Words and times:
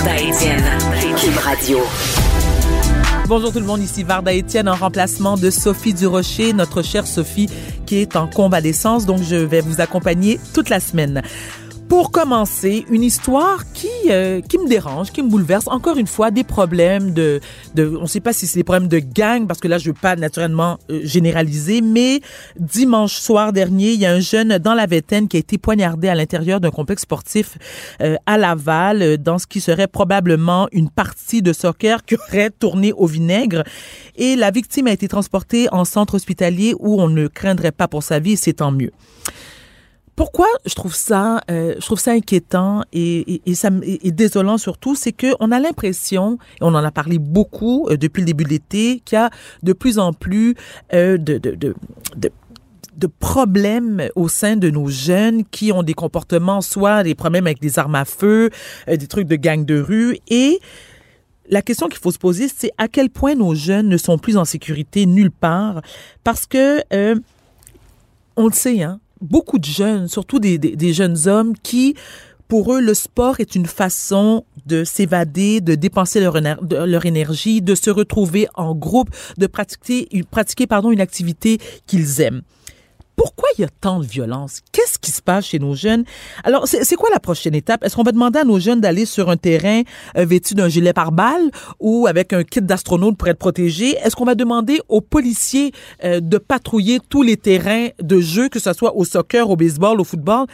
Varda 0.00 0.18
Étienne, 0.18 0.64
Cube 1.20 1.36
Radio. 1.36 1.78
Bonjour 3.28 3.52
tout 3.52 3.60
le 3.60 3.66
monde, 3.66 3.82
ici 3.82 4.02
Varda 4.02 4.32
Étienne 4.32 4.66
en 4.66 4.74
remplacement 4.74 5.36
de 5.36 5.50
Sophie 5.50 5.92
Durocher, 5.92 6.54
notre 6.54 6.80
chère 6.80 7.06
Sophie 7.06 7.50
qui 7.84 7.96
est 7.96 8.16
en 8.16 8.26
convalescence, 8.26 9.04
donc 9.04 9.22
je 9.22 9.36
vais 9.36 9.60
vous 9.60 9.82
accompagner 9.82 10.40
toute 10.54 10.70
la 10.70 10.80
semaine. 10.80 11.20
Pour 11.90 12.12
commencer, 12.12 12.86
une 12.88 13.02
histoire 13.02 13.64
qui 13.72 13.88
euh, 14.10 14.40
qui 14.40 14.58
me 14.58 14.68
dérange, 14.68 15.10
qui 15.10 15.24
me 15.24 15.28
bouleverse. 15.28 15.66
Encore 15.66 15.96
une 15.96 16.06
fois, 16.06 16.30
des 16.30 16.44
problèmes 16.44 17.12
de, 17.12 17.40
de 17.74 17.96
on 17.98 18.02
ne 18.02 18.06
sait 18.06 18.20
pas 18.20 18.32
si 18.32 18.46
c'est 18.46 18.60
des 18.60 18.64
problèmes 18.64 18.86
de 18.86 19.00
gang 19.00 19.48
parce 19.48 19.58
que 19.58 19.66
là, 19.66 19.76
je 19.76 19.88
veux 19.88 19.96
pas 20.00 20.14
naturellement 20.14 20.78
euh, 20.88 21.00
généraliser, 21.02 21.80
mais 21.80 22.20
dimanche 22.60 23.14
soir 23.14 23.52
dernier, 23.52 23.90
il 23.90 23.98
y 23.98 24.06
a 24.06 24.12
un 24.12 24.20
jeune 24.20 24.58
dans 24.58 24.74
la 24.74 24.86
vingtaine 24.86 25.26
qui 25.26 25.36
a 25.36 25.40
été 25.40 25.58
poignardé 25.58 26.06
à 26.06 26.14
l'intérieur 26.14 26.60
d'un 26.60 26.70
complexe 26.70 27.02
sportif 27.02 27.58
euh, 28.00 28.14
à 28.24 28.38
Laval, 28.38 29.18
dans 29.18 29.38
ce 29.38 29.48
qui 29.48 29.60
serait 29.60 29.88
probablement 29.88 30.68
une 30.70 30.90
partie 30.90 31.42
de 31.42 31.52
soccer 31.52 32.04
qui 32.04 32.14
aurait 32.14 32.50
tourné 32.50 32.92
au 32.92 33.06
vinaigre. 33.06 33.64
Et 34.14 34.36
la 34.36 34.52
victime 34.52 34.86
a 34.86 34.92
été 34.92 35.08
transportée 35.08 35.66
en 35.72 35.84
centre 35.84 36.14
hospitalier 36.14 36.72
où 36.78 37.02
on 37.02 37.08
ne 37.08 37.26
craindrait 37.26 37.72
pas 37.72 37.88
pour 37.88 38.04
sa 38.04 38.20
vie, 38.20 38.36
c'est 38.36 38.52
tant 38.52 38.70
mieux 38.70 38.92
pourquoi 40.20 40.48
je 40.66 40.74
trouve 40.74 40.94
ça, 40.94 41.40
euh, 41.50 41.76
je 41.78 41.86
trouve 41.86 41.98
ça 41.98 42.10
inquiétant 42.10 42.82
et, 42.92 43.36
et, 43.36 43.42
et 43.46 43.54
ça 43.54 43.70
et, 43.82 44.12
désolant 44.12 44.58
surtout, 44.58 44.94
c'est 44.94 45.12
que 45.12 45.28
on 45.40 45.50
a 45.50 45.58
l'impression, 45.58 46.36
et 46.60 46.62
on 46.64 46.74
en 46.74 46.84
a 46.84 46.90
parlé 46.90 47.18
beaucoup 47.18 47.88
euh, 47.88 47.96
depuis 47.96 48.20
le 48.20 48.26
début 48.26 48.44
de 48.44 48.50
l'été, 48.50 49.00
qu'il 49.06 49.16
y 49.16 49.18
a 49.18 49.30
de 49.62 49.72
plus 49.72 49.98
en 49.98 50.12
plus 50.12 50.56
euh, 50.92 51.16
de, 51.16 51.38
de, 51.38 51.52
de, 51.52 51.74
de 52.18 52.30
de 52.98 53.06
problèmes 53.06 54.10
au 54.14 54.28
sein 54.28 54.56
de 54.56 54.68
nos 54.68 54.88
jeunes 54.88 55.46
qui 55.46 55.72
ont 55.72 55.82
des 55.82 55.94
comportements, 55.94 56.60
soit 56.60 57.02
des 57.02 57.14
problèmes 57.14 57.46
avec 57.46 57.58
des 57.58 57.78
armes 57.78 57.94
à 57.94 58.04
feu, 58.04 58.50
euh, 58.88 58.98
des 58.98 59.06
trucs 59.06 59.26
de 59.26 59.36
gang 59.36 59.64
de 59.64 59.80
rue. 59.80 60.18
Et 60.28 60.60
la 61.48 61.62
question 61.62 61.88
qu'il 61.88 61.98
faut 61.98 62.12
se 62.12 62.18
poser, 62.18 62.48
c'est 62.54 62.72
à 62.76 62.88
quel 62.88 63.08
point 63.08 63.36
nos 63.36 63.54
jeunes 63.54 63.88
ne 63.88 63.96
sont 63.96 64.18
plus 64.18 64.36
en 64.36 64.44
sécurité 64.44 65.06
nulle 65.06 65.30
part. 65.30 65.80
Parce 66.24 66.44
que, 66.44 66.82
euh, 66.92 67.14
on 68.36 68.48
le 68.48 68.52
sait, 68.52 68.82
hein, 68.82 69.00
beaucoup 69.20 69.58
de 69.58 69.64
jeunes, 69.64 70.08
surtout 70.08 70.38
des, 70.38 70.58
des, 70.58 70.92
jeunes 70.92 71.28
hommes 71.28 71.54
qui, 71.62 71.94
pour 72.48 72.74
eux, 72.74 72.80
le 72.80 72.94
sport 72.94 73.40
est 73.40 73.54
une 73.54 73.66
façon 73.66 74.44
de 74.66 74.84
s'évader, 74.84 75.60
de 75.60 75.74
dépenser 75.74 76.20
leur, 76.20 76.36
leur, 76.40 77.06
énergie, 77.06 77.62
de 77.62 77.74
se 77.74 77.90
retrouver 77.90 78.48
en 78.54 78.74
groupe, 78.74 79.10
de 79.38 79.46
pratiquer, 79.46 80.08
pratiquer 80.30 80.66
pardon, 80.66 80.90
une 80.90 81.00
activité 81.00 81.58
qu'ils 81.86 82.20
aiment. 82.20 82.42
Pourquoi 83.22 83.50
il 83.58 83.60
y 83.60 83.64
a 83.64 83.68
tant 83.68 84.00
de 84.00 84.06
violence? 84.06 84.62
Qu'est-ce 84.72 84.98
qui 84.98 85.10
se 85.10 85.20
passe 85.20 85.44
chez 85.44 85.58
nos 85.58 85.74
jeunes? 85.74 86.04
Alors, 86.42 86.66
c'est 86.66 86.96
quoi 86.96 87.10
la 87.12 87.20
prochaine 87.20 87.54
étape? 87.54 87.84
Est-ce 87.84 87.94
qu'on 87.94 88.02
va 88.02 88.12
demander 88.12 88.38
à 88.38 88.44
nos 88.44 88.58
jeunes 88.58 88.80
d'aller 88.80 89.04
sur 89.04 89.28
un 89.28 89.36
terrain 89.36 89.82
euh, 90.16 90.24
vêtu 90.24 90.54
d'un 90.54 90.70
gilet 90.70 90.94
pare-balles 90.94 91.50
ou 91.80 92.06
avec 92.06 92.32
un 92.32 92.44
kit 92.44 92.62
d'astronaute 92.62 93.18
pour 93.18 93.28
être 93.28 93.38
protégé? 93.38 93.90
Est-ce 93.98 94.16
qu'on 94.16 94.24
va 94.24 94.34
demander 94.34 94.80
aux 94.88 95.02
policiers 95.02 95.72
euh, 96.02 96.20
de 96.20 96.38
patrouiller 96.38 96.98
tous 97.10 97.22
les 97.22 97.36
terrains 97.36 97.88
de 98.00 98.20
jeu, 98.20 98.48
que 98.48 98.58
ce 98.58 98.72
soit 98.72 98.96
au 98.96 99.04
soccer, 99.04 99.50
au 99.50 99.56
baseball, 99.56 100.00
au 100.00 100.04
football? 100.04 100.46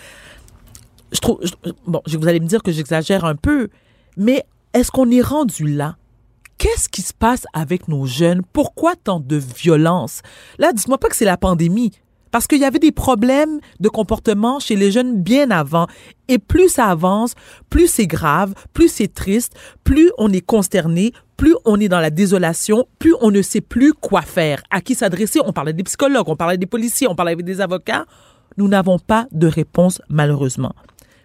Je 1.13 1.21
trouve, 1.21 1.39
bon, 1.87 2.03
vous 2.05 2.27
allez 2.27 2.41
me 2.41 2.49
dire 2.49 2.65
que 2.65 2.73
j'exagère 2.73 3.25
un 3.25 3.37
peu, 3.37 3.69
mais 4.17 4.45
est-ce 4.75 4.91
qu'on 4.91 5.09
est 5.13 5.23
rendu 5.23 5.69
là? 5.69 5.99
Qu'est-ce 6.59 6.89
qui 6.89 7.03
se 7.03 7.15
passe 7.15 7.45
avec 7.53 7.87
nos 7.87 8.07
jeunes? 8.07 8.43
Pourquoi 8.53 8.97
tant 8.97 9.21
de 9.21 9.37
violence? 9.37 10.23
Là, 10.59 10.73
dites-moi 10.73 10.99
pas 10.99 11.09
que 11.09 11.15
c'est 11.15 11.25
la 11.25 11.37
pandémie. 11.37 11.93
Parce 12.31 12.47
qu'il 12.47 12.59
y 12.59 12.65
avait 12.65 12.79
des 12.79 12.93
problèmes 12.93 13.61
de 13.81 13.89
comportement 13.89 14.59
chez 14.59 14.77
les 14.77 14.91
jeunes 14.91 15.23
bien 15.23 15.51
avant. 15.51 15.87
Et 16.29 16.39
plus 16.39 16.69
ça 16.69 16.87
avance, 16.87 17.35
plus 17.71 17.87
c'est 17.87 18.07
grave, 18.07 18.55
plus 18.73 18.89
c'est 18.89 19.13
triste, 19.13 19.55
plus 19.85 20.11
on 20.19 20.33
est 20.33 20.45
consterné, 20.45 21.13
plus 21.37 21.55
on 21.65 21.79
est 21.81 21.89
dans 21.89 22.01
la 22.01 22.11
désolation, 22.11 22.87
plus 22.99 23.15
on 23.21 23.31
ne 23.31 23.43
sait 23.43 23.61
plus 23.61 23.93
quoi 23.93 24.23
faire, 24.23 24.63
à 24.71 24.81
qui 24.81 24.95
s'adresser? 24.95 25.41
On 25.45 25.53
parlait 25.53 25.73
des 25.73 25.85
psychologues, 25.85 26.29
on 26.29 26.37
parlait 26.37 26.59
des 26.59 26.67
policiers, 26.67 27.09
on 27.09 27.15
parlait 27.15 27.37
des 27.37 27.61
avocats. 27.61 28.07
Nous 28.57 28.69
n'avons 28.69 28.99
pas 28.99 29.27
de 29.33 29.47
réponse, 29.47 30.01
malheureusement. 30.09 30.75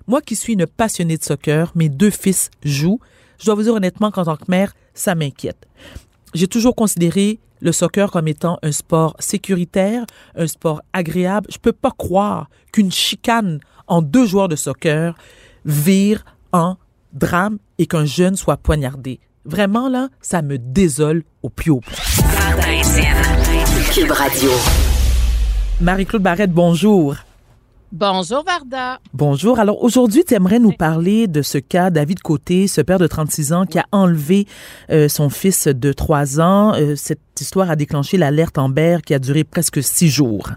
Moi 0.08 0.22
qui 0.22 0.36
suis 0.36 0.54
une 0.54 0.68
passionnée 0.68 1.18
de 1.18 1.24
soccer, 1.24 1.72
mes 1.76 1.90
deux 1.90 2.10
fils 2.10 2.50
jouent. 2.64 3.00
Je 3.40 3.46
dois 3.46 3.56
vous 3.56 3.64
dire 3.64 3.74
honnêtement 3.74 4.12
qu'en 4.12 4.26
tant 4.26 4.36
que 4.36 4.50
mère, 4.50 4.74
ça 4.94 5.16
m'inquiète. 5.16 5.68
J'ai 6.34 6.48
toujours 6.48 6.76
considéré 6.76 7.40
le 7.62 7.72
soccer 7.72 8.12
comme 8.12 8.28
étant 8.28 8.58
un 8.64 8.72
sport 8.72 9.16
sécuritaire, 9.20 10.06
un 10.36 10.48
sport 10.48 10.82
agréable. 10.94 11.48
Je 11.52 11.58
peux 11.58 11.72
pas 11.72 11.92
croire 11.92 12.50
qu'une 12.72 12.92
chicane 12.92 13.60
en 13.88 14.02
deux 14.02 14.26
joueurs 14.26 14.48
de 14.48 14.56
soccer 14.56 15.16
vire 15.66 16.26
en 16.52 16.78
drame 17.14 17.58
et 17.78 17.88
qu'un 17.88 18.06
jeune 18.06 18.36
soit 18.36 18.58
poignardé. 18.58 19.20
Vraiment, 19.46 19.90
là, 19.90 20.10
ça 20.22 20.42
me 20.42 20.58
désole 20.58 21.24
au 21.42 21.50
plus 21.50 21.72
haut 21.72 21.82
point. 21.82 21.96
Marie-Claude 25.80 26.22
Barrette, 26.22 26.52
bonjour. 26.52 27.16
Bonjour 27.92 28.44
Varda. 28.46 29.02
Bonjour. 29.14 29.60
Alors 29.60 29.84
aujourd'hui, 29.84 30.24
tu 30.24 30.34
aimerais 30.34 30.60
nous 30.60 30.72
parler 30.72 31.28
de 31.28 31.42
ce 31.42 31.58
cas 31.58 31.90
David 31.90 32.22
Côté, 32.22 32.68
ce 32.68 32.80
père 32.80 33.00
de 33.00 33.08
36 33.08 33.52
ans 33.52 33.66
qui 33.66 33.80
a 33.80 33.86
enlevé 33.92 34.48
euh, 34.92 35.10
son 35.10 35.30
fils 35.30 35.68
de 35.68 35.92
3 35.92 36.40
ans. 36.40 36.74
Euh, 36.74 36.96
cette 36.96 37.20
histoire 37.42 37.70
a 37.70 37.76
déclenché 37.76 38.18
l'alerte 38.18 38.58
Amber 38.58 39.00
qui 39.06 39.14
a 39.14 39.20
duré 39.20 39.44
presque 39.44 39.84
six 39.84 40.08
jours. 40.08 40.52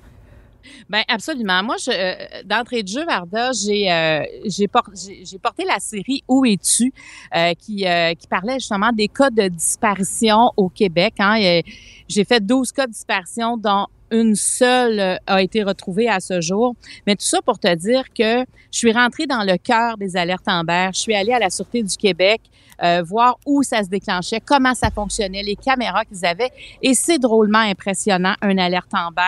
Ben 0.88 1.02
absolument. 1.08 1.62
Moi, 1.62 1.76
je, 1.78 1.90
euh, 1.90 2.42
d'entrée 2.44 2.82
de 2.82 2.88
jeu, 2.88 3.04
Varda, 3.04 3.52
j'ai 3.52 3.90
euh, 3.90 4.22
j'ai, 4.44 4.68
por 4.68 4.82
j'ai 4.94 5.38
porté 5.38 5.64
la 5.64 5.78
série 5.78 6.22
Où 6.28 6.44
es-tu 6.44 6.92
euh, 7.34 7.52
qui 7.54 7.86
qui 8.18 8.28
parlait 8.28 8.58
justement 8.58 8.92
des 8.92 9.08
cas 9.08 9.30
de 9.30 9.48
disparition 9.48 10.52
au 10.56 10.68
Québec. 10.68 11.14
Hein. 11.18 11.62
j'ai 12.08 12.24
fait 12.24 12.40
12 12.40 12.72
cas 12.72 12.86
de 12.86 12.92
disparition 12.92 13.56
dont 13.56 13.86
une 14.14 14.36
seule 14.36 15.18
a 15.26 15.42
été 15.42 15.62
retrouvée 15.62 16.08
à 16.08 16.20
ce 16.20 16.40
jour. 16.40 16.74
Mais 17.06 17.16
tout 17.16 17.26
ça 17.26 17.42
pour 17.42 17.58
te 17.58 17.72
dire 17.74 18.04
que 18.16 18.40
je 18.70 18.78
suis 18.78 18.92
rentrée 18.92 19.26
dans 19.26 19.42
le 19.42 19.56
cœur 19.58 19.96
des 19.96 20.16
alertes 20.16 20.46
Amber. 20.46 20.90
Je 20.94 21.00
suis 21.00 21.14
allée 21.14 21.32
à 21.32 21.38
la 21.38 21.50
Sûreté 21.50 21.82
du 21.82 21.96
Québec 21.96 22.40
euh, 22.82 23.02
voir 23.06 23.38
où 23.46 23.62
ça 23.62 23.82
se 23.82 23.88
déclenchait, 23.88 24.40
comment 24.40 24.74
ça 24.74 24.90
fonctionnait, 24.90 25.42
les 25.42 25.56
caméras 25.56 26.04
qu'ils 26.04 26.24
avaient. 26.26 26.50
Et 26.82 26.94
c'est 26.94 27.18
drôlement 27.18 27.58
impressionnant, 27.58 28.34
un 28.40 28.58
alerte 28.58 28.92
Amber. 28.92 29.22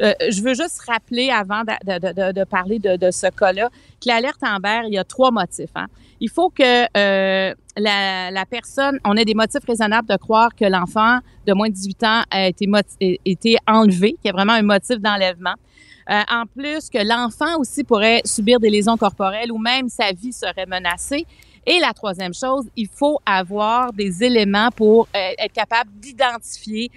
Euh, 0.00 0.14
je 0.30 0.42
veux 0.42 0.54
juste 0.54 0.80
rappeler, 0.86 1.30
avant 1.30 1.62
de 1.64 2.44
parler 2.44 2.78
de, 2.78 3.10
ce 3.10 3.26
cas-là, 3.28 3.68
que 4.00 4.08
l'alerte 4.08 4.42
Amber, 4.42 4.80
il 4.86 4.94
y 4.94 4.98
a 4.98 5.04
trois 5.04 5.30
motifs. 5.30 5.70
Hein. 5.74 5.86
Il 6.20 6.30
faut 6.30 6.50
que 6.50 6.84
euh, 6.96 7.54
la, 7.76 8.30
la, 8.30 8.46
personne, 8.46 8.98
on 9.04 9.16
ait 9.16 9.24
des 9.24 9.34
motifs 9.34 9.64
raisonnables 9.66 10.08
de 10.08 10.16
croire 10.16 10.54
que 10.54 10.64
l'enfant 10.64 11.18
de 11.46 11.52
moins 11.52 11.68
de 11.68 11.74
18 11.74 12.04
ans 12.04 12.22
a 12.30 12.48
été, 12.48 12.68
été 13.24 13.56
enlevé, 13.66 14.12
qu'il 14.14 14.26
y 14.26 14.28
a 14.28 14.32
vraiment 14.32 14.54
un 14.54 14.62
motif 14.62 14.98
d'enlèvement. 14.98 15.54
Euh, 16.10 16.22
en 16.30 16.44
plus 16.46 16.88
que 16.88 17.06
l'enfant 17.06 17.58
aussi 17.60 17.84
pourrait 17.84 18.22
subir 18.24 18.58
des 18.60 18.70
lésions 18.70 18.96
corporelles 18.96 19.52
ou 19.52 19.58
même 19.58 19.90
sa 19.90 20.12
vie 20.12 20.32
serait 20.32 20.64
menacée 20.66 21.26
Et 21.66 21.78
la 21.80 21.92
troisième 21.92 22.34
chose, 22.34 22.66
il 22.76 22.88
faut 22.88 23.18
avoir 23.26 23.92
des 23.92 24.22
éléments 24.24 24.70
pour 24.74 25.08
euh, 25.14 25.30
être 25.38 25.52
capable 25.52 25.90
d'identifier, 26.00 26.90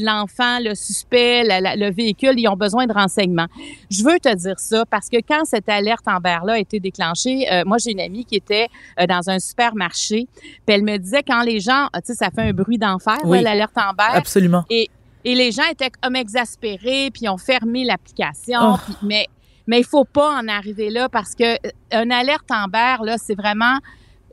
l'enfant, 0.00 0.58
le 0.60 0.74
suspect, 0.74 1.44
le 1.44 1.90
véhicule, 1.92 2.34
ils 2.36 2.48
ont 2.48 2.56
besoin 2.56 2.86
de 2.86 2.92
renseignements. 2.92 3.46
Je 3.90 4.02
veux 4.02 4.18
te 4.18 4.34
dire 4.34 4.58
ça 4.58 4.84
parce 4.86 5.08
que 5.08 5.18
quand 5.18 5.44
cette 5.44 5.68
alerte 5.68 6.06
Amber-là 6.08 6.54
a 6.54 6.58
été 6.58 6.80
déclenchée, 6.80 7.50
euh, 7.52 7.62
moi, 7.64 7.78
j'ai 7.78 7.92
une 7.92 8.00
amie 8.00 8.24
qui 8.24 8.36
était 8.36 8.68
euh, 9.00 9.06
dans 9.06 9.30
un 9.30 9.38
supermarché, 9.38 10.26
puis 10.42 10.74
elle 10.74 10.82
me 10.82 10.96
disait 10.96 11.22
quand 11.22 11.42
les 11.42 11.60
gens, 11.60 11.88
tu 11.94 12.00
sais, 12.04 12.14
ça 12.14 12.30
fait 12.30 12.42
un 12.42 12.52
bruit 12.52 12.78
d'enfer, 12.78 13.18
l'alerte 13.24 13.76
Amber. 13.76 14.12
Absolument. 14.12 14.64
Et, 14.70 14.90
et 15.24 15.34
les 15.34 15.52
gens 15.52 15.64
étaient 15.70 15.90
comme 16.00 16.16
exaspérés, 16.16 17.10
puis 17.12 17.28
ont 17.28 17.38
fermé 17.38 17.84
l'application, 17.84 18.74
oh. 18.74 18.92
mais 19.02 19.26
mais 19.68 19.80
il 19.80 19.84
faut 19.84 20.04
pas 20.04 20.30
en 20.30 20.46
arriver 20.46 20.90
là 20.90 21.08
parce 21.08 21.34
que 21.34 21.56
une 21.92 22.12
alerte 22.12 22.48
Amber 22.50 22.96
là, 23.02 23.16
c'est 23.18 23.34
vraiment 23.34 23.78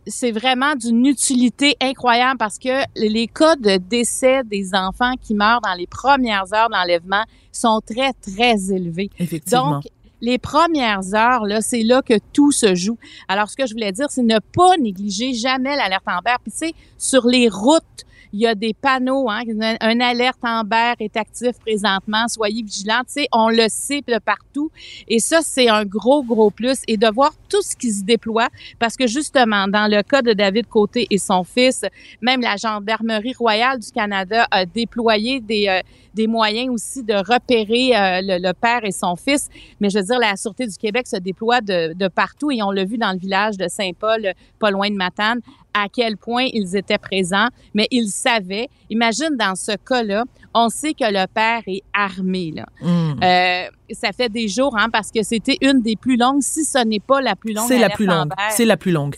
c'est 0.07 0.31
vraiment 0.31 0.75
d'une 0.75 1.05
utilité 1.05 1.75
incroyable 1.81 2.37
parce 2.37 2.57
que 2.57 2.83
les 2.95 3.27
cas 3.27 3.55
de 3.55 3.77
décès 3.77 4.43
des 4.43 4.73
enfants 4.73 5.13
qui 5.21 5.33
meurent 5.33 5.61
dans 5.61 5.73
les 5.73 5.87
premières 5.87 6.53
heures 6.53 6.69
d'enlèvement 6.69 7.23
sont 7.51 7.81
très, 7.85 8.13
très 8.13 8.71
élevés. 8.71 9.09
Effectivement. 9.19 9.71
Donc, 9.71 9.83
les 10.21 10.37
premières 10.37 11.13
heures, 11.13 11.45
là, 11.45 11.61
c'est 11.61 11.83
là 11.83 12.01
que 12.01 12.13
tout 12.31 12.51
se 12.51 12.75
joue. 12.75 12.97
Alors, 13.27 13.49
ce 13.49 13.57
que 13.57 13.67
je 13.67 13.73
voulais 13.73 13.91
dire, 13.91 14.07
c'est 14.09 14.23
ne 14.23 14.39
pas 14.39 14.77
négliger 14.77 15.33
jamais 15.33 15.75
l'alerte 15.75 16.05
Amber. 16.07 16.35
Puis, 16.41 16.51
tu 16.51 16.57
sais, 16.59 16.73
sur 16.97 17.27
les 17.27 17.49
routes, 17.49 18.05
il 18.33 18.39
y 18.39 18.47
a 18.47 18.55
des 18.55 18.73
panneaux, 18.73 19.29
hein, 19.29 19.43
un 19.79 19.99
alerte 19.99 20.39
Amber 20.43 20.93
est 20.99 21.15
actif 21.15 21.59
présentement, 21.59 22.27
soyez 22.27 22.63
vigilants. 22.63 23.01
Tu 23.05 23.21
sais, 23.21 23.27
on 23.31 23.49
le 23.49 23.67
sait 23.69 24.01
de 24.07 24.17
partout. 24.17 24.71
Et 25.07 25.19
ça, 25.19 25.41
c'est 25.43 25.69
un 25.69 25.85
gros, 25.85 26.23
gros 26.23 26.49
plus. 26.49 26.81
Et 26.87 26.97
de 26.97 27.07
voir 27.07 27.31
tout 27.47 27.61
ce 27.61 27.75
qui 27.75 27.91
se 27.91 28.03
déploie, 28.03 28.49
parce 28.79 28.97
que 28.97 29.05
justement, 29.05 29.67
dans 29.67 29.89
le 29.89 30.01
cas 30.01 30.23
de 30.23 30.33
David 30.33 30.67
Côté 30.67 31.05
et 31.11 31.19
son 31.19 31.43
fils, 31.43 31.85
même 32.21 32.41
la 32.41 32.55
Gendarmerie 32.55 33.33
royale 33.33 33.77
du 33.77 33.91
Canada 33.91 34.47
a 34.49 34.65
déployé 34.65 35.39
des, 35.39 35.67
euh, 35.67 35.81
des 36.15 36.25
moyens 36.25 36.69
aussi 36.69 37.03
de 37.03 37.13
repérer 37.13 37.95
euh, 37.95 38.39
le, 38.39 38.51
père 38.53 38.83
et 38.83 38.91
son 38.91 39.15
fils. 39.15 39.49
Mais 39.79 39.91
je 39.91 39.99
veux 39.99 40.05
dire, 40.05 40.17
la 40.17 40.35
Sûreté 40.35 40.65
du 40.65 40.75
Québec 40.75 41.05
se 41.05 41.17
déploie 41.17 41.61
de, 41.61 41.93
de 41.93 42.07
partout 42.07 42.49
et 42.51 42.63
on 42.63 42.71
l'a 42.71 42.85
vu 42.85 42.97
dans 42.97 43.11
le 43.11 43.19
village 43.19 43.57
de 43.57 43.67
Saint-Paul, 43.67 44.33
pas 44.59 44.71
loin 44.71 44.89
de 44.89 44.95
Matane, 44.95 45.41
à 45.73 45.87
quel 45.89 46.17
point 46.17 46.47
ils 46.53 46.75
étaient 46.75 46.97
présents, 46.97 47.47
mais 47.73 47.87
ils 47.91 48.09
savaient. 48.09 48.69
Imagine 48.89 49.35
dans 49.37 49.55
ce 49.55 49.71
cas-là, 49.75 50.23
on 50.53 50.69
sait 50.69 50.93
que 50.93 51.05
le 51.05 51.25
père 51.27 51.61
est 51.67 51.83
armé. 51.93 52.51
Là. 52.55 52.65
Hmm. 52.81 53.23
Euh, 53.23 53.69
ça 53.91 54.11
fait 54.11 54.29
des 54.29 54.47
jours, 54.47 54.75
hein, 54.77 54.89
parce 54.91 55.11
que 55.11 55.23
c'était 55.23 55.57
une 55.61 55.81
des 55.81 55.95
plus 55.95 56.17
longues, 56.17 56.41
si 56.41 56.63
ce 56.63 56.83
n'est 56.83 56.99
pas 56.99 57.21
la 57.21 57.35
plus 57.35 57.53
longue. 57.53 57.67
C'est 57.67 57.79
la 57.79 57.89
plus 57.89 58.05
longue. 58.05 58.31
C'est 58.51 58.65
la 58.65 58.77
plus 58.77 58.91
longue. 58.91 59.15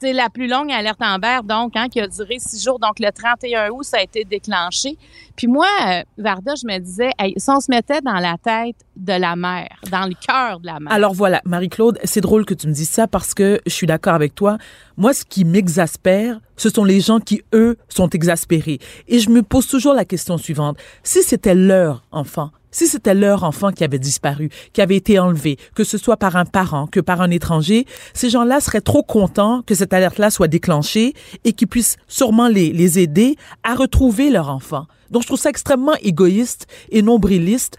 C'est 0.00 0.12
la 0.12 0.30
plus 0.30 0.46
longue 0.46 0.70
alerte 0.70 1.02
Amber, 1.02 1.40
donc, 1.44 1.72
hein, 1.74 1.88
qui 1.88 2.00
a 2.00 2.06
duré 2.06 2.36
six 2.38 2.62
jours. 2.62 2.78
Donc, 2.78 3.00
le 3.00 3.10
31 3.10 3.70
août, 3.70 3.82
ça 3.82 3.96
a 3.98 4.02
été 4.02 4.24
déclenché. 4.24 4.96
Puis 5.38 5.46
moi, 5.46 5.68
euh, 5.86 6.02
Varda, 6.18 6.54
je 6.56 6.66
me 6.66 6.80
disais, 6.80 7.10
si 7.36 7.48
on 7.48 7.60
se 7.60 7.70
mettait 7.70 8.00
dans 8.00 8.18
la 8.18 8.36
tête 8.42 8.74
de 8.96 9.12
la 9.12 9.36
mère, 9.36 9.68
dans 9.88 10.04
le 10.08 10.14
cœur 10.14 10.58
de 10.58 10.66
la 10.66 10.80
mère. 10.80 10.92
Alors 10.92 11.14
voilà, 11.14 11.40
Marie-Claude, 11.44 12.00
c'est 12.02 12.20
drôle 12.20 12.44
que 12.44 12.54
tu 12.54 12.66
me 12.66 12.72
dises 12.72 12.90
ça 12.90 13.06
parce 13.06 13.34
que 13.34 13.60
je 13.64 13.70
suis 13.70 13.86
d'accord 13.86 14.14
avec 14.14 14.34
toi. 14.34 14.58
Moi, 14.96 15.14
ce 15.14 15.24
qui 15.24 15.44
m'exaspère, 15.44 16.40
ce 16.56 16.70
sont 16.70 16.82
les 16.82 17.00
gens 17.00 17.20
qui, 17.20 17.42
eux, 17.54 17.76
sont 17.88 18.10
exaspérés. 18.10 18.80
Et 19.06 19.20
je 19.20 19.30
me 19.30 19.44
pose 19.44 19.68
toujours 19.68 19.94
la 19.94 20.04
question 20.04 20.38
suivante. 20.38 20.76
Si 21.04 21.22
c'était 21.22 21.54
leur 21.54 22.02
enfant, 22.10 22.50
si 22.72 22.88
c'était 22.88 23.14
leur 23.14 23.44
enfant 23.44 23.70
qui 23.70 23.84
avait 23.84 24.00
disparu, 24.00 24.50
qui 24.72 24.82
avait 24.82 24.96
été 24.96 25.20
enlevé, 25.20 25.56
que 25.76 25.84
ce 25.84 25.98
soit 25.98 26.16
par 26.16 26.34
un 26.34 26.46
parent, 26.46 26.88
que 26.88 26.98
par 26.98 27.20
un 27.20 27.30
étranger, 27.30 27.86
ces 28.12 28.28
gens-là 28.28 28.58
seraient 28.58 28.80
trop 28.80 29.04
contents 29.04 29.62
que 29.62 29.76
cette 29.76 29.92
alerte-là 29.92 30.30
soit 30.30 30.48
déclenchée 30.48 31.14
et 31.44 31.52
qu'ils 31.52 31.68
puissent 31.68 31.96
sûrement 32.08 32.48
les, 32.48 32.72
les 32.72 32.98
aider 32.98 33.36
à 33.62 33.76
retrouver 33.76 34.30
leur 34.30 34.48
enfant. 34.48 34.86
Donc, 35.10 35.22
je 35.22 35.28
trouve 35.28 35.38
ça 35.38 35.50
extrêmement 35.50 35.94
égoïste 36.02 36.66
et 36.90 37.02
nombriliste. 37.02 37.76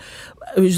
Euh, 0.57 0.69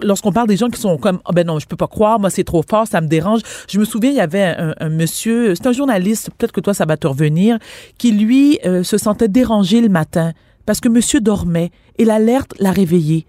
lorsqu'on 0.00 0.32
parle 0.32 0.48
des 0.48 0.56
gens 0.56 0.68
qui 0.68 0.80
sont 0.80 0.96
comme, 0.98 1.20
oh 1.26 1.32
ben 1.32 1.46
non, 1.46 1.58
je 1.58 1.66
peux 1.66 1.76
pas 1.76 1.88
croire, 1.88 2.20
moi 2.20 2.30
c'est 2.30 2.44
trop 2.44 2.62
fort, 2.62 2.86
ça 2.86 3.00
me 3.00 3.08
dérange. 3.08 3.40
Je 3.68 3.78
me 3.80 3.84
souviens, 3.84 4.10
il 4.10 4.16
y 4.16 4.20
avait 4.20 4.54
un, 4.78 4.88
monsieur, 4.88 5.54
c'est 5.56 5.66
un 5.66 5.72
journaliste, 5.72 6.30
peut-être 6.38 6.52
que 6.52 6.60
toi 6.60 6.74
ça 6.74 6.84
va 6.84 6.96
te 6.96 7.08
revenir, 7.08 7.58
qui 7.98 8.12
lui 8.12 8.60
euh, 8.64 8.84
se 8.84 8.98
sentait 8.98 9.26
dérangé 9.26 9.80
le 9.80 9.88
matin 9.88 10.32
parce 10.64 10.80
que 10.80 10.88
monsieur 10.88 11.20
dormait 11.20 11.70
et 11.98 12.04
l'alerte 12.04 12.54
l'a 12.60 12.70
réveillé. 12.70 13.26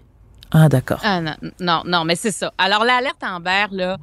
Ah, 0.52 0.68
d'accord. 0.68 1.00
Ah, 1.02 1.20
non, 1.20 1.34
non, 1.60 1.82
non, 1.86 2.04
mais 2.04 2.14
c'est 2.14 2.30
ça. 2.30 2.52
Alors, 2.58 2.84
l'alerte 2.84 3.22
Amber, 3.22 3.66
là, 3.72 3.96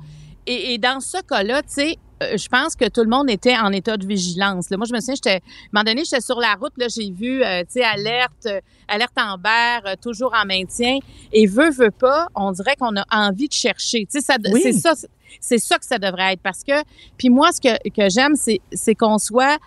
et, 0.48 0.80
dans 0.80 1.00
ce 1.00 1.22
cas-là, 1.22 1.62
tu 1.62 1.70
sais, 1.70 1.98
je 2.22 2.48
pense 2.48 2.76
que 2.76 2.88
tout 2.90 3.02
le 3.02 3.10
monde 3.10 3.30
était 3.30 3.58
en 3.58 3.72
état 3.72 3.98
de 3.98 4.06
vigilance. 4.06 4.70
Là. 4.70 4.78
Moi, 4.78 4.86
je 4.88 4.94
me 4.94 5.00
souviens, 5.00 5.16
j'étais, 5.16 5.30
à 5.30 5.36
un 5.36 5.40
moment 5.74 5.84
donné, 5.84 6.04
j'étais 6.04 6.22
sur 6.22 6.40
la 6.40 6.56
route, 6.56 6.74
là, 6.78 6.88
j'ai 6.90 7.12
vu, 7.12 7.44
euh, 7.44 7.62
tu 7.62 7.74
sais, 7.74 7.84
alerte, 7.84 8.46
euh, 8.46 8.62
alerte 8.88 9.18
Amber, 9.18 9.96
toujours 10.02 10.34
en 10.34 10.46
maintien. 10.46 11.00
Et 11.32 11.46
veut, 11.46 11.72
veut 11.72 11.92
pas, 11.92 12.28
on 12.36 12.52
dirait 12.52 12.76
qu'on 12.76 12.96
a 12.96 13.06
envie 13.12 13.48
de 13.48 13.54
chercher. 13.54 14.06
Tu 14.06 14.20
sais, 14.20 14.22
ça, 14.22 14.36
c'est 14.62 14.74
ça, 14.74 14.94
c'est 15.40 15.60
ça 15.60 15.78
que 15.78 15.86
ça 15.86 15.98
devrait 15.98 16.34
être. 16.34 16.42
Parce 16.42 16.64
que, 16.64 16.84
puis 17.18 17.30
moi, 17.30 17.52
ce 17.52 17.62
que, 17.62 17.90
que 17.90 18.10
j'aime, 18.10 18.36
c'est, 18.36 18.60
c'est 18.72 18.96
qu'on 18.96 19.18
soit 19.18 19.58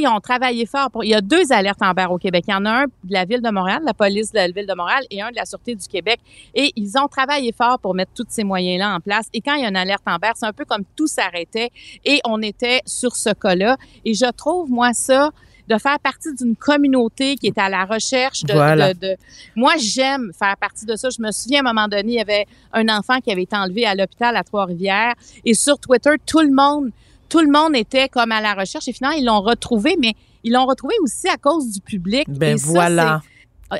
ils 0.00 0.08
ont 0.08 0.20
travaillé 0.20 0.66
fort. 0.66 0.90
Pour, 0.90 1.04
il 1.04 1.10
y 1.10 1.14
a 1.14 1.20
deux 1.20 1.52
alertes 1.52 1.82
Amber 1.82 2.06
au 2.10 2.18
Québec. 2.18 2.44
Il 2.48 2.52
y 2.52 2.54
en 2.54 2.64
a 2.64 2.70
un 2.70 2.84
de 2.84 3.12
la 3.12 3.24
Ville 3.24 3.42
de 3.42 3.50
Montréal, 3.50 3.82
la 3.84 3.94
police 3.94 4.32
de 4.32 4.38
la 4.38 4.48
Ville 4.48 4.66
de 4.66 4.74
Montréal, 4.74 5.04
et 5.10 5.22
un 5.22 5.30
de 5.30 5.36
la 5.36 5.44
Sûreté 5.44 5.74
du 5.74 5.86
Québec. 5.86 6.20
Et 6.54 6.72
ils 6.76 6.98
ont 6.98 7.08
travaillé 7.08 7.52
fort 7.52 7.78
pour 7.78 7.94
mettre 7.94 8.12
tous 8.14 8.26
ces 8.28 8.44
moyens-là 8.44 8.94
en 8.94 9.00
place. 9.00 9.26
Et 9.32 9.40
quand 9.40 9.54
il 9.54 9.62
y 9.62 9.64
a 9.64 9.68
une 9.68 9.76
alerte 9.76 10.02
Amber, 10.06 10.32
c'est 10.34 10.46
un 10.46 10.52
peu 10.52 10.64
comme 10.64 10.84
tout 10.96 11.06
s'arrêtait 11.06 11.70
et 12.04 12.20
on 12.24 12.40
était 12.42 12.80
sur 12.86 13.16
ce 13.16 13.30
cas-là. 13.30 13.76
Et 14.04 14.14
je 14.14 14.30
trouve, 14.32 14.70
moi, 14.70 14.92
ça, 14.92 15.30
de 15.68 15.78
faire 15.78 15.98
partie 16.00 16.34
d'une 16.34 16.56
communauté 16.56 17.36
qui 17.36 17.48
est 17.48 17.58
à 17.58 17.68
la 17.68 17.84
recherche 17.84 18.42
de, 18.42 18.92
de, 18.94 19.16
moi 19.54 19.72
j'aime 19.78 20.32
faire 20.36 20.56
partie 20.56 20.86
de 20.86 20.96
ça 20.96 21.08
je 21.10 21.22
me 21.22 21.30
souviens 21.30 21.64
à 21.64 21.70
un 21.70 21.72
moment 21.72 21.88
donné 21.88 22.12
il 22.12 22.16
y 22.16 22.20
avait 22.20 22.46
un 22.72 22.88
enfant 22.88 23.20
qui 23.20 23.30
avait 23.30 23.42
été 23.42 23.56
enlevé 23.56 23.86
à 23.86 23.94
l'hôpital 23.94 24.36
à 24.36 24.42
Trois-Rivières 24.42 25.14
et 25.44 25.54
sur 25.54 25.78
Twitter 25.78 26.10
tout 26.26 26.40
le 26.40 26.50
monde 26.50 26.90
tout 27.32 27.40
le 27.40 27.50
monde 27.50 27.74
était 27.74 28.10
comme 28.10 28.30
à 28.30 28.42
la 28.42 28.52
recherche 28.52 28.88
et 28.88 28.92
finalement, 28.92 29.16
ils 29.16 29.24
l'ont 29.24 29.40
retrouvé, 29.40 29.96
mais 29.98 30.12
ils 30.44 30.52
l'ont 30.52 30.66
retrouvé 30.66 30.94
aussi 31.02 31.28
à 31.28 31.38
cause 31.38 31.72
du 31.72 31.80
public. 31.80 32.28
Ben 32.28 32.58
voilà. 32.58 33.22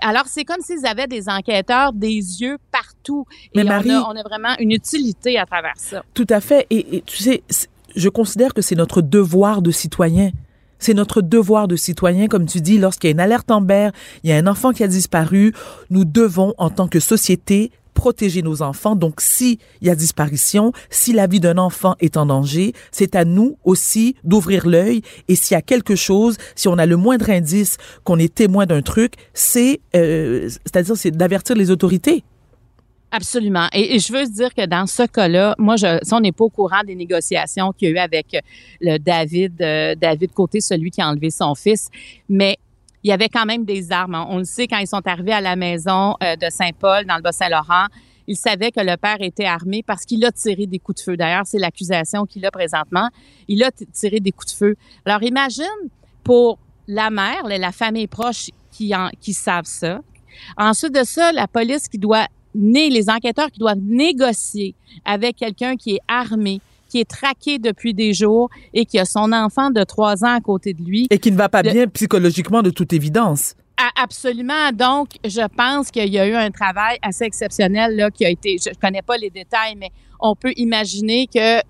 Alors, 0.01 0.25
c'est 0.27 0.45
comme 0.45 0.63
s'ils 0.63 0.87
avaient 0.87 1.07
des 1.07 1.29
enquêteurs 1.29 1.93
des 1.93 2.15
yeux 2.15 2.57
partout. 2.71 3.27
Mais 3.55 3.63
Marie, 3.63 3.91
on, 3.91 4.17
a, 4.17 4.23
vraiment 4.23 4.55
une 4.59 4.71
utilité 4.71 5.39
à 5.39 5.45
travers 5.45 5.75
ça. 5.77 6.03
Tout 6.15 6.27
à 6.31 6.41
fait. 6.41 6.67
Et, 6.71 7.03
tu 7.05 7.19
sais, 7.19 7.43
je 7.95 8.09
considère 8.09 8.55
que 8.55 8.63
c'est 8.63 8.75
notre 8.75 9.03
devoir 9.03 9.61
de 9.61 9.71
citoyen. 9.71 10.31
C'est 10.79 10.95
notre 10.95 11.21
devoir 11.21 11.69
de 11.69 11.77
citoyen, 11.77 12.29
comme 12.29 12.47
tu 12.47 12.63
dis, 12.63 12.79
lorsqu'il 12.79 13.09
y 13.09 13.11
a 13.11 13.13
une 13.13 13.21
alerte 13.21 13.51
en 13.51 13.61
berre, 13.61 13.93
il 14.25 14.31
y 14.31 14.33
a 14.33 14.37
un 14.37 14.47
enfant 14.47 14.73
qui 14.73 14.83
a 14.83 14.89
disparu, 14.89 15.53
nous 15.91 16.07
devons, 16.07 16.55
en 16.57 16.71
tant 16.71 16.89
que 16.89 17.01
société, 17.01 17.71
protéger 17.95 18.43
nos 18.43 18.63
enfants. 18.63 18.97
Donc, 18.97 19.21
s'il 19.21 19.59
y 19.81 19.91
a 19.91 19.95
disparition, 19.95 20.73
si 20.91 21.13
la 21.13 21.27
vie 21.27 21.41
d'un 21.41 21.59
enfant 21.59 21.95
est 22.01 22.17
en 22.17 22.27
danger, 22.27 22.73
c'est 22.91 23.15
à 23.15 23.25
nous 23.25 23.57
aussi 23.65 24.17
d'ouvrir 24.25 24.67
l'œil. 24.67 25.03
Et 25.29 25.37
s'il 25.37 25.55
y 25.55 25.59
a 25.59 25.63
quelque 25.63 25.95
chose, 25.95 26.37
si 26.55 26.69
on 26.69 26.79
a 26.79 26.87
le 26.87 26.97
moindre 26.97 27.31
indice 27.31 27.77
qu'on 28.05 28.19
est 28.19 28.35
témoin 28.35 28.67
d'un 28.67 28.83
truc, 28.83 29.15
c'est, 29.35 29.81
euh, 29.97 30.49
c'est-à-dire, 30.65 30.97
c'est 30.97 31.11
d'avertir 31.11 31.57
les 31.57 31.71
autorités. 31.71 32.25
Absolument. 33.15 33.69
Et, 33.75 33.99
je 33.99 34.11
veux 34.11 34.27
dire 34.27 34.55
que 34.55 34.65
dans 34.65 34.87
ce 34.87 35.03
cas-là, 35.03 35.55
moi, 35.59 35.77
si 35.77 36.15
on 36.15 36.21
n'est 36.21 36.33
pas 36.33 36.45
au 36.45 36.49
courant 36.49 36.83
des 36.87 36.95
négociations 36.95 37.73
qu'il 37.73 37.89
y 37.89 37.93
a 37.93 37.95
eu 37.95 37.99
avec 37.99 38.39
le 38.81 38.97
David, 38.97 39.61
euh, 39.61 39.95
David 39.95 40.33
Côté, 40.33 40.63
celui 40.63 40.91
qui 40.91 41.03
a 41.03 41.09
enlevé 41.09 41.31
son 41.31 41.55
fils, 41.55 41.89
mais 42.31 42.57
il 43.05 43.11
y 43.11 43.13
avait 43.13 43.29
quand 43.29 43.47
même 43.47 43.65
des 43.65 43.91
armes. 43.93 44.15
Hein. 44.15 44.27
On 44.29 44.39
le 44.39 44.45
sait 44.45 44.69
quand 44.69 44.79
ils 44.79 44.87
sont 44.87 45.07
arrivés 45.07 45.33
à 45.33 45.41
la 45.41 45.57
maison 45.57 46.17
euh, 46.23 46.37
de 46.37 46.49
Saint-Paul, 46.51 47.05
dans 47.05 47.17
le 47.17 47.23
Bas-Saint-Laurent. 47.23 47.87
Ils 48.29 48.37
savaient 48.37 48.71
que 48.71 48.81
le 48.81 48.97
père 48.97 49.17
était 49.21 49.45
armé 49.45 49.83
parce 49.85 50.05
qu'il 50.05 50.25
a 50.25 50.31
tiré 50.31 50.67
des 50.67 50.79
coups 50.79 51.01
de 51.01 51.05
feu. 51.05 51.17
D'ailleurs, 51.17 51.43
c'est 51.45 51.59
l'accusation 51.59 52.25
qu'il 52.25 52.47
a 52.47 52.51
présentement. 52.53 53.09
Il 53.49 53.65
a 53.65 53.71
tiré 53.73 54.21
des 54.21 54.31
coups 54.31 54.53
de 54.53 54.57
feu. 54.57 54.77
Alors, 55.05 55.23
imagine 55.25 55.65
pour 56.23 56.59
la 56.87 57.11
mère, 57.11 57.43
la 57.47 57.73
famille 57.73 58.07
proche 58.07 58.51
qui, 58.71 58.95
en, 58.95 59.11
qui 59.21 59.33
savent 59.33 59.67
ça. 59.67 60.01
Ensuite 60.57 60.95
de 60.95 61.05
ça, 61.05 61.33
la 61.33 61.49
police 61.49 61.89
qui 61.89 61.99
doit, 61.99 62.27
les 62.55 63.11
enquêteurs 63.11 63.51
qui 63.51 63.59
doivent 63.59 63.83
négocier 63.83 64.75
avec 65.05 65.37
quelqu'un 65.37 65.77
qui 65.77 65.97
est 65.97 66.01
armé, 66.07 66.61
qui 66.93 67.01
est 67.01 67.09
traqué 67.09 67.59
depuis 67.59 67.95
des 67.95 68.13
jours 68.13 68.51
et 68.75 68.85
qui 68.85 68.99
a 68.99 69.07
son 69.07 69.33
enfant 69.33 69.71
de 69.71 69.83
trois 69.83 70.25
ans 70.25 70.35
à 70.35 70.41
côté 70.41 70.75
de 70.75 70.83
lui. 70.83 71.07
Et 71.11 71.19
qui 71.19 71.33
ne 71.33 71.39
va 71.39 71.49
pas 71.49 71.63
bien 71.63 71.87
psychologiquement 71.87 72.61
de 72.61 72.69
toute 72.69 72.93
évidence. 72.93 73.55
Absolument. 73.97 74.71
Donc, 74.75 75.09
je 75.25 75.41
pense 75.57 75.91
qu'il 75.91 76.11
y 76.11 76.19
a 76.19 76.27
eu 76.27 76.35
un 76.35 76.51
travail 76.51 76.99
assez 77.01 77.25
exceptionnel 77.25 77.97
là, 77.97 78.11
qui 78.11 78.27
a 78.27 78.29
été, 78.29 78.59
je 78.63 78.69
ne 78.69 78.75
connais 78.75 79.01
pas 79.01 79.17
les 79.17 79.31
détails, 79.31 79.75
mais 79.77 79.91
on 80.21 80.37
peut 80.37 80.53
imaginer 80.57 81.27
que 81.27 81.61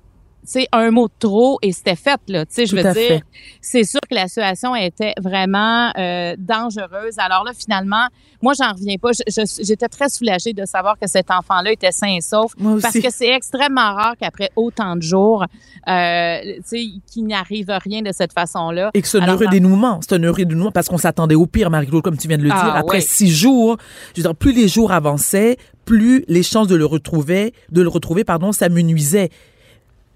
sais, 0.44 0.66
un 0.72 0.90
mot 0.90 1.08
de 1.08 1.12
trop 1.18 1.58
et 1.62 1.72
c'était 1.72 1.96
fait, 1.96 2.20
là. 2.28 2.44
Tu 2.46 2.54
sais, 2.54 2.66
je 2.66 2.76
veux 2.76 2.82
dire, 2.82 3.20
c'est 3.60 3.84
sûr 3.84 4.00
que 4.00 4.14
la 4.14 4.28
situation 4.28 4.74
était 4.74 5.14
vraiment 5.20 5.92
euh, 5.96 6.34
dangereuse. 6.38 7.18
Alors 7.18 7.44
là, 7.44 7.52
finalement, 7.56 8.06
moi, 8.42 8.54
j'en 8.58 8.72
reviens 8.72 8.96
pas. 8.96 9.10
J'étais 9.26 9.88
très 9.88 10.08
soulagée 10.08 10.52
de 10.52 10.64
savoir 10.64 10.98
que 10.98 11.08
cet 11.08 11.30
enfant-là 11.30 11.72
était 11.72 11.92
sain 11.92 12.16
et 12.16 12.20
sauf. 12.20 12.52
Moi 12.58 12.72
aussi. 12.72 12.82
Parce 12.82 12.98
que 12.98 13.10
c'est 13.10 13.28
extrêmement 13.28 13.94
rare 13.94 14.14
qu'après 14.18 14.50
autant 14.56 14.96
de 14.96 15.02
jours, 15.02 15.44
euh, 15.88 16.38
tu 16.42 16.62
sais, 16.64 16.84
qu'il 17.06 17.26
n'arrive 17.26 17.70
rien 17.84 18.02
de 18.02 18.12
cette 18.12 18.32
façon-là. 18.32 18.90
Et 18.94 19.02
que 19.02 19.08
c'est 19.08 19.20
un 19.20 19.28
heureux 19.28 19.46
dénouement. 19.46 20.00
C'est 20.02 20.14
un 20.14 20.22
heureux 20.22 20.44
dénouement 20.44 20.72
parce 20.72 20.88
qu'on 20.88 20.98
s'attendait 20.98 21.36
au 21.36 21.46
pire, 21.46 21.70
Marie-Claude, 21.70 22.02
comme 22.02 22.18
tu 22.18 22.28
viens 22.28 22.38
de 22.38 22.42
le 22.42 22.50
Ah, 22.52 22.64
dire. 22.64 22.74
Après 22.74 23.00
six 23.00 23.30
jours, 23.30 23.76
je 24.14 24.20
veux 24.20 24.24
dire, 24.24 24.34
plus 24.34 24.52
les 24.52 24.68
jours 24.68 24.92
avançaient, 24.92 25.56
plus 25.84 26.24
les 26.28 26.42
chances 26.42 26.68
de 26.68 26.76
le 26.76 26.86
retrouver, 26.86 27.54
de 27.70 27.82
le 27.82 27.88
retrouver, 27.88 28.24
pardon, 28.24 28.52
s'amenuisaient. 28.52 29.30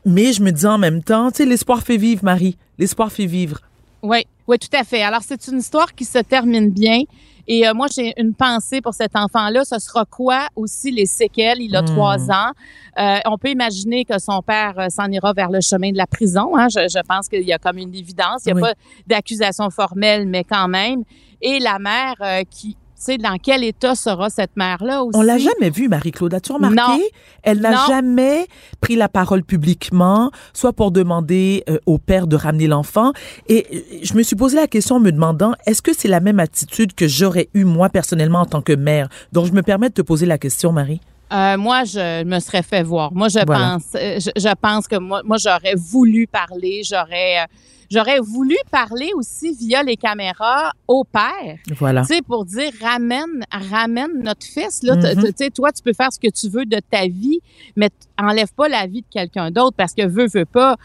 Mais 0.07 0.33
je 0.33 0.41
me 0.43 0.51
dis 0.53 0.65
en 0.67 0.79
même 0.79 1.03
temps, 1.03 1.31
tu 1.31 1.39
sais, 1.39 1.45
l'espoir 1.47 1.83
fait 1.83 1.97
vivre, 1.99 2.25
Marie. 2.25 2.57
L'espoir 2.79 3.11
fait 3.13 3.27
vivre. 3.27 3.59
Oui, 4.03 4.25
oui, 4.47 4.57
tout 4.59 4.75
à 4.75 4.85
fait. 4.85 5.03
Alors, 5.03 5.21
c'est 5.23 5.49
une 5.49 5.59
histoire 5.59 5.95
qui 5.95 6.05
se 6.05 6.19
termine 6.21 6.71
bien. 6.71 7.01
Et 7.49 7.67
euh, 7.67 7.75
moi, 7.75 7.87
j'ai 7.95 8.13
une 8.21 8.33
pensée 8.35 8.81
pour 8.81 8.95
cet 8.95 9.15
enfant-là. 9.17 9.65
Ce 9.65 9.79
sera 9.79 10.05
quoi 10.05 10.47
aussi 10.57 10.91
les 10.91 11.07
séquelles? 11.07 11.59
Il 11.61 11.75
a 11.77 11.83
Hmm. 11.83 11.87
trois 11.87 12.31
ans. 12.31 12.51
Euh, 12.99 13.19
on 13.27 13.37
peut 13.39 13.51
imaginer 13.51 14.05
que 14.05 14.19
son 14.19 14.43
père 14.43 14.75
euh, 14.79 14.89
s'en 14.91 15.07
ira 15.11 15.33
vers 15.33 15.51
le 15.51 15.61
chemin 15.61 15.91
de 15.93 15.97
la 15.97 16.07
prison. 16.07 16.57
Hein. 16.57 16.69
Je, 16.69 16.89
je 16.89 17.03
pense 17.07 17.29
qu'il 17.29 17.43
y 17.43 17.53
a 17.53 17.59
comme 17.59 17.79
une 17.79 17.95
évidence. 17.95 18.43
Il 18.47 18.55
n'y 18.55 18.61
a 18.61 18.63
Oui. 18.63 18.69
pas 18.69 18.75
d'accusation 19.07 19.71
formelle, 19.71 20.27
mais 20.27 20.45
quand 20.45 20.69
même. 20.69 21.03
Et 21.43 21.59
la 21.61 21.79
mère 21.79 22.15
qui, 22.51 22.77
sais, 22.97 23.19
dans 23.19 23.37
quel 23.43 23.65
état 23.65 23.95
sera 23.95 24.31
cette 24.31 24.57
mère-là 24.57 25.05
aussi? 25.05 25.19
On 25.19 25.23
l'a 25.23 25.39
jamais 25.39 25.71
vue, 25.71 25.89
Marie-Claude. 25.89 26.35
As-tu 26.35 26.53
remarqué? 26.53 26.77
Non. 26.77 26.99
Elle 27.43 27.61
n'a 27.61 27.87
jamais 27.87 28.47
pris 28.81 28.97
la 28.97 29.09
parole 29.09 29.43
publiquement, 29.45 30.31
soit 30.53 30.73
pour 30.73 30.91
demander 30.91 31.65
euh, 31.69 31.79
au 31.87 31.99
père 31.99 32.27
de 32.27 32.37
ramener 32.37 32.67
l'enfant. 32.67 33.13
Et 33.49 33.67
euh, 33.73 33.81
je 34.03 34.15
me 34.15 34.23
suis 34.23 34.37
posé 34.37 34.57
la 34.57 34.67
question 34.67 34.97
en 34.97 35.01
me 35.01 35.13
demandant, 35.13 35.55
est-ce 35.67 35.83
que 35.83 35.93
c'est 35.97 36.09
la 36.09 36.21
même 36.21 36.41
attitude 36.41 36.95
que 36.95 37.07
j'aurais 37.07 37.49
eue 37.55 37.65
moi 37.65 37.89
personnellement 37.89 38.41
en 38.41 38.47
tant 38.47 38.63
que 38.63 38.73
mère? 38.73 39.09
Donc, 39.33 39.47
je 39.47 39.53
me 39.53 39.63
permets 39.63 39.89
de 39.89 39.95
te 39.95 40.03
poser 40.03 40.27
la 40.27 40.39
question, 40.39 40.73
Marie. 40.73 41.01
Euh, 41.33 41.57
moi, 41.57 41.85
je 41.85 42.25
me 42.25 42.39
serais 42.39 42.63
fait 42.63 42.83
voir. 42.83 43.13
Moi, 43.13 43.29
je 43.29 43.41
Voilà. 43.45 43.73
pense, 43.73 43.85
euh, 43.97 44.21
je, 44.21 44.31
je 44.37 44.55
pense 44.55 44.87
que 44.87 44.97
moi, 44.97 45.23
moi, 45.25 45.37
j'aurais 45.39 45.75
voulu 45.75 46.27
parler. 46.27 46.83
J'aurais, 46.85 47.41
euh, 47.41 47.47
j'aurais 47.91 48.21
voulu 48.21 48.57
parler 48.71 49.11
aussi 49.15 49.53
via 49.55 49.83
les 49.83 49.97
caméras 49.97 50.71
au 50.87 51.03
père. 51.03 51.57
Voilà. 51.77 52.03
Tu 52.03 52.15
sais, 52.15 52.23
pour 52.23 52.45
dire 52.45 52.71
ramène, 52.81 53.45
ramène 53.51 54.23
notre 54.23 54.47
fils. 54.47 54.83
Là, 54.85 54.95
Mhm. 54.95 55.03
t- 55.25 55.33
tu 55.33 55.45
sais, 55.45 55.51
toi, 55.51 55.73
tu 55.73 55.83
peux 55.83 55.93
faire 55.93 56.13
ce 56.13 56.19
que 56.21 56.31
tu 56.31 56.49
veux 56.49 56.65
de 56.65 56.79
ta 56.91 57.07
vie, 57.09 57.41
mais 57.75 57.91
enlève 58.19 58.53
pas 58.55 58.69
la 58.69 58.87
vie 58.87 59.01
de 59.03 59.07
quelqu'un 59.11 59.51
d'autre 59.51 59.77
parce 59.77 59.95
que 59.95 60.07
veut, 60.07 60.29
veut 60.33 60.45
pas. 60.47 60.77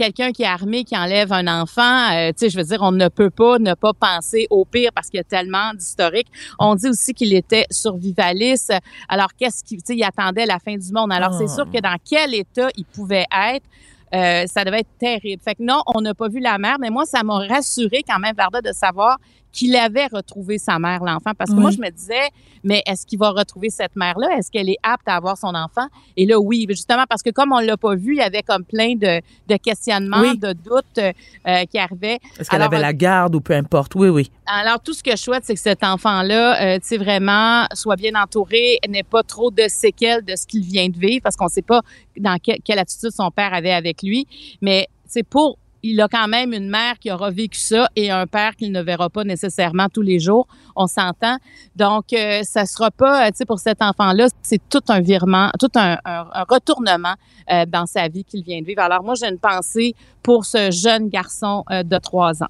Quelqu'un 0.00 0.32
qui 0.32 0.44
est 0.44 0.46
armé, 0.46 0.84
qui 0.84 0.96
enlève 0.96 1.30
un 1.30 1.46
enfant, 1.60 2.10
euh, 2.14 2.28
tu 2.30 2.38
sais, 2.38 2.48
je 2.48 2.56
veux 2.56 2.64
dire, 2.64 2.78
on 2.80 2.90
ne 2.90 3.08
peut 3.08 3.28
pas 3.28 3.58
ne 3.58 3.74
pas 3.74 3.92
penser 3.92 4.46
au 4.48 4.64
pire 4.64 4.92
parce 4.94 5.10
qu'il 5.10 5.18
y 5.18 5.20
a 5.20 5.24
tellement 5.24 5.74
d'historiques. 5.74 6.28
On 6.58 6.74
dit 6.74 6.88
aussi 6.88 7.12
qu'il 7.12 7.34
était 7.34 7.66
survivaliste. 7.70 8.72
Alors, 9.10 9.28
qu'est-ce 9.38 9.62
qu'il, 9.62 9.76
tu 9.82 9.88
sais, 9.88 9.96
il 9.98 10.02
attendait 10.02 10.46
la 10.46 10.58
fin 10.58 10.74
du 10.74 10.90
monde. 10.90 11.12
Alors, 11.12 11.32
Oh. 11.34 11.36
c'est 11.38 11.54
sûr 11.54 11.70
que 11.70 11.78
dans 11.82 11.96
quel 12.08 12.34
état 12.34 12.68
il 12.78 12.86
pouvait 12.86 13.26
être, 13.30 13.66
euh, 14.14 14.44
ça 14.46 14.64
devait 14.64 14.80
être 14.80 14.98
terrible. 14.98 15.42
Fait 15.42 15.54
que 15.54 15.62
non, 15.62 15.82
on 15.86 16.00
n'a 16.00 16.14
pas 16.14 16.28
vu 16.28 16.40
la 16.40 16.56
mère, 16.56 16.78
mais 16.80 16.88
moi, 16.88 17.04
ça 17.04 17.22
m'a 17.22 17.36
rassuré 17.46 18.02
quand 18.08 18.18
même, 18.18 18.34
Varda, 18.34 18.62
de 18.62 18.72
savoir 18.72 19.18
qu'il 19.52 19.74
avait 19.76 20.06
retrouvé 20.06 20.58
sa 20.58 20.78
mère, 20.78 21.02
l'enfant. 21.02 21.32
Parce 21.36 21.50
que 21.50 21.56
Oui. 21.56 21.62
moi, 21.62 21.70
je 21.70 21.78
me 21.78 21.90
disais, 21.90 22.28
mais 22.62 22.82
est-ce 22.86 23.04
qu'il 23.06 23.18
va 23.18 23.30
retrouver 23.30 23.70
cette 23.70 23.96
mère-là? 23.96 24.28
Est-ce 24.38 24.50
qu'elle 24.50 24.68
est 24.68 24.78
apte 24.82 25.08
à 25.08 25.16
avoir 25.16 25.36
son 25.36 25.54
enfant? 25.54 25.86
Et 26.16 26.26
là, 26.26 26.38
oui, 26.38 26.66
justement, 26.68 27.04
parce 27.08 27.22
que 27.22 27.30
comme 27.30 27.52
on 27.52 27.58
l'a 27.58 27.76
pas 27.76 27.94
vu, 27.94 28.14
il 28.14 28.18
y 28.18 28.22
avait 28.22 28.42
comme 28.42 28.64
plein 28.64 28.94
de, 28.94 29.20
de 29.48 29.56
questionnements, 29.56 30.20
Oui. 30.20 30.38
de 30.38 30.52
doutes 30.52 30.98
euh, 30.98 31.64
qui 31.70 31.78
arrivaient. 31.78 32.18
Est-ce 32.38 32.48
qu'elle 32.48 32.62
avait 32.62 32.78
la 32.78 32.92
garde 32.92 33.34
ou 33.34 33.40
peu 33.40 33.54
importe? 33.54 33.94
Oui, 33.94 34.08
oui. 34.08 34.30
Alors, 34.46 34.80
tout 34.80 34.92
ce 34.92 35.02
que 35.02 35.12
je 35.12 35.16
souhaite, 35.16 35.44
c'est 35.44 35.54
que 35.54 35.60
cet 35.60 35.82
enfant-là, 35.82 36.62
euh, 36.74 36.78
tu 36.78 36.86
sais, 36.88 36.96
vraiment, 36.98 37.66
soit 37.74 37.96
bien 37.96 38.12
entouré, 38.20 38.78
n'ait 38.88 39.02
pas 39.02 39.22
trop 39.22 39.50
de 39.50 39.64
séquelles 39.68 40.24
de 40.24 40.36
ce 40.36 40.46
qu'il 40.46 40.62
vient 40.62 40.88
de 40.88 40.98
vivre, 40.98 41.22
parce 41.22 41.36
qu'on 41.36 41.46
ne 41.46 41.50
sait 41.50 41.62
pas 41.62 41.80
dans 42.16 42.36
que- 42.38 42.60
quelle 42.64 42.78
attitude 42.78 43.10
son 43.10 43.30
père 43.30 43.52
avait 43.54 43.72
avec 43.72 44.02
lui. 44.02 44.26
Mais 44.60 44.86
c'est 45.06 45.22
pour, 45.22 45.58
il 45.82 46.00
a 46.00 46.08
quand 46.08 46.28
même 46.28 46.52
une 46.52 46.68
mère 46.68 46.98
qui 46.98 47.10
aura 47.10 47.30
vécu 47.30 47.58
ça 47.58 47.88
et 47.96 48.10
un 48.10 48.26
père 48.26 48.54
qu'il 48.56 48.70
ne 48.72 48.82
verra 48.82 49.08
pas 49.10 49.24
nécessairement 49.24 49.88
tous 49.88 50.02
les 50.02 50.18
jours. 50.20 50.46
On 50.76 50.86
s'entend. 50.86 51.36
Donc, 51.76 52.12
euh, 52.12 52.42
ça 52.42 52.66
sera 52.66 52.90
pas, 52.90 53.26
euh, 53.26 53.30
tu 53.30 53.36
sais, 53.38 53.44
pour 53.46 53.58
cet 53.58 53.80
enfant-là, 53.82 54.28
c'est 54.42 54.60
tout 54.68 54.82
un 54.88 55.00
virement, 55.00 55.50
tout 55.58 55.70
un, 55.76 55.98
un- 56.04 56.26
un 56.32 56.44
retournement 56.48 57.14
euh, 57.50 57.64
dans 57.66 57.86
sa 57.86 58.08
vie 58.08 58.24
qu'il 58.24 58.42
vient 58.44 58.60
de 58.60 58.66
vivre. 58.66 58.82
Alors, 58.82 59.02
moi, 59.02 59.14
j'ai 59.18 59.26
une 59.28 59.38
pensée 59.38 59.94
pour 60.22 60.44
ce 60.44 60.70
jeune 60.70 61.08
garçon 61.08 61.64
euh, 61.70 61.82
de 61.82 61.96
trois 61.98 62.42
ans. 62.42 62.48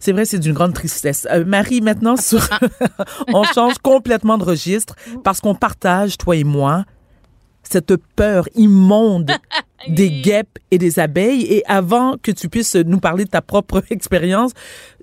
C'est 0.00 0.12
vrai, 0.12 0.24
c'est 0.24 0.38
d'une 0.38 0.52
grande 0.52 0.74
tristesse. 0.74 1.26
Marie, 1.46 1.80
maintenant, 1.80 2.16
sur... 2.16 2.40
on 3.32 3.44
change 3.44 3.78
complètement 3.78 4.38
de 4.38 4.44
registre 4.44 4.94
parce 5.24 5.40
qu'on 5.40 5.54
partage, 5.54 6.18
toi 6.18 6.34
et 6.36 6.44
moi, 6.44 6.84
cette 7.62 7.94
peur 8.16 8.48
immonde 8.56 9.30
des 9.88 10.22
guêpes 10.22 10.58
et 10.70 10.78
des 10.78 10.98
abeilles. 10.98 11.42
Et 11.42 11.62
avant 11.66 12.16
que 12.22 12.30
tu 12.30 12.48
puisses 12.48 12.76
nous 12.76 13.00
parler 13.00 13.24
de 13.24 13.30
ta 13.30 13.42
propre 13.42 13.82
expérience, 13.90 14.52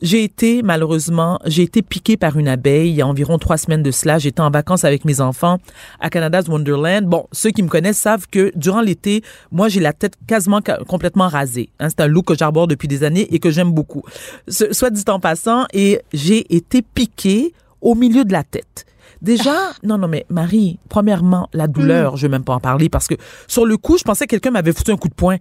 j'ai 0.01 0.24
été, 0.24 0.62
malheureusement, 0.63 1.39
j'ai 1.45 1.63
été 1.63 1.81
piquée 1.81 2.17
par 2.17 2.38
une 2.38 2.48
abeille 2.48 2.89
il 2.89 2.95
y 2.95 3.01
a 3.01 3.07
environ 3.07 3.38
trois 3.38 3.57
semaines 3.57 3.83
de 3.83 3.91
cela. 3.91 4.19
J'étais 4.19 4.41
en 4.41 4.51
vacances 4.51 4.83
avec 4.83 5.05
mes 5.05 5.21
enfants 5.21 5.57
à 6.00 6.09
Canada's 6.09 6.48
Wonderland. 6.48 7.05
Bon, 7.05 7.27
ceux 7.31 7.51
qui 7.51 7.63
me 7.63 7.69
connaissent 7.69 8.00
savent 8.00 8.27
que 8.31 8.51
durant 8.55 8.81
l'été, 8.81 9.24
moi, 9.51 9.67
j'ai 9.69 9.79
la 9.79 9.93
tête 9.93 10.13
quasiment 10.27 10.62
complètement 10.88 11.27
rasée. 11.27 11.69
Hein, 11.79 11.89
c'est 11.89 12.01
un 12.01 12.07
look 12.07 12.25
que 12.25 12.36
j'arbore 12.36 12.67
depuis 12.67 12.88
des 12.88 13.03
années 13.03 13.27
et 13.33 13.39
que 13.39 13.50
j'aime 13.50 13.71
beaucoup. 13.71 14.03
Soit 14.48 14.89
dit 14.89 15.03
en 15.07 15.19
passant, 15.19 15.65
et 15.74 16.01
j'ai 16.13 16.55
été 16.55 16.81
piquée 16.81 17.53
au 17.81 17.95
milieu 17.95 18.25
de 18.25 18.33
la 18.33 18.43
tête. 18.43 18.86
Déjà, 19.21 19.55
non, 19.83 19.97
non, 19.97 20.07
mais 20.07 20.25
Marie, 20.29 20.79
premièrement, 20.88 21.49
la 21.53 21.67
douleur, 21.67 22.15
je 22.17 22.23
vais 22.27 22.31
même 22.31 22.43
pas 22.43 22.53
en 22.53 22.59
parler 22.59 22.88
parce 22.89 23.07
que 23.07 23.15
sur 23.47 23.65
le 23.65 23.77
coup, 23.77 23.97
je 23.97 24.03
pensais 24.03 24.25
que 24.25 24.31
quelqu'un 24.31 24.51
m'avait 24.51 24.71
foutu 24.73 24.91
un 24.91 24.97
coup 24.97 25.09
de 25.09 25.13
poing. 25.13 25.38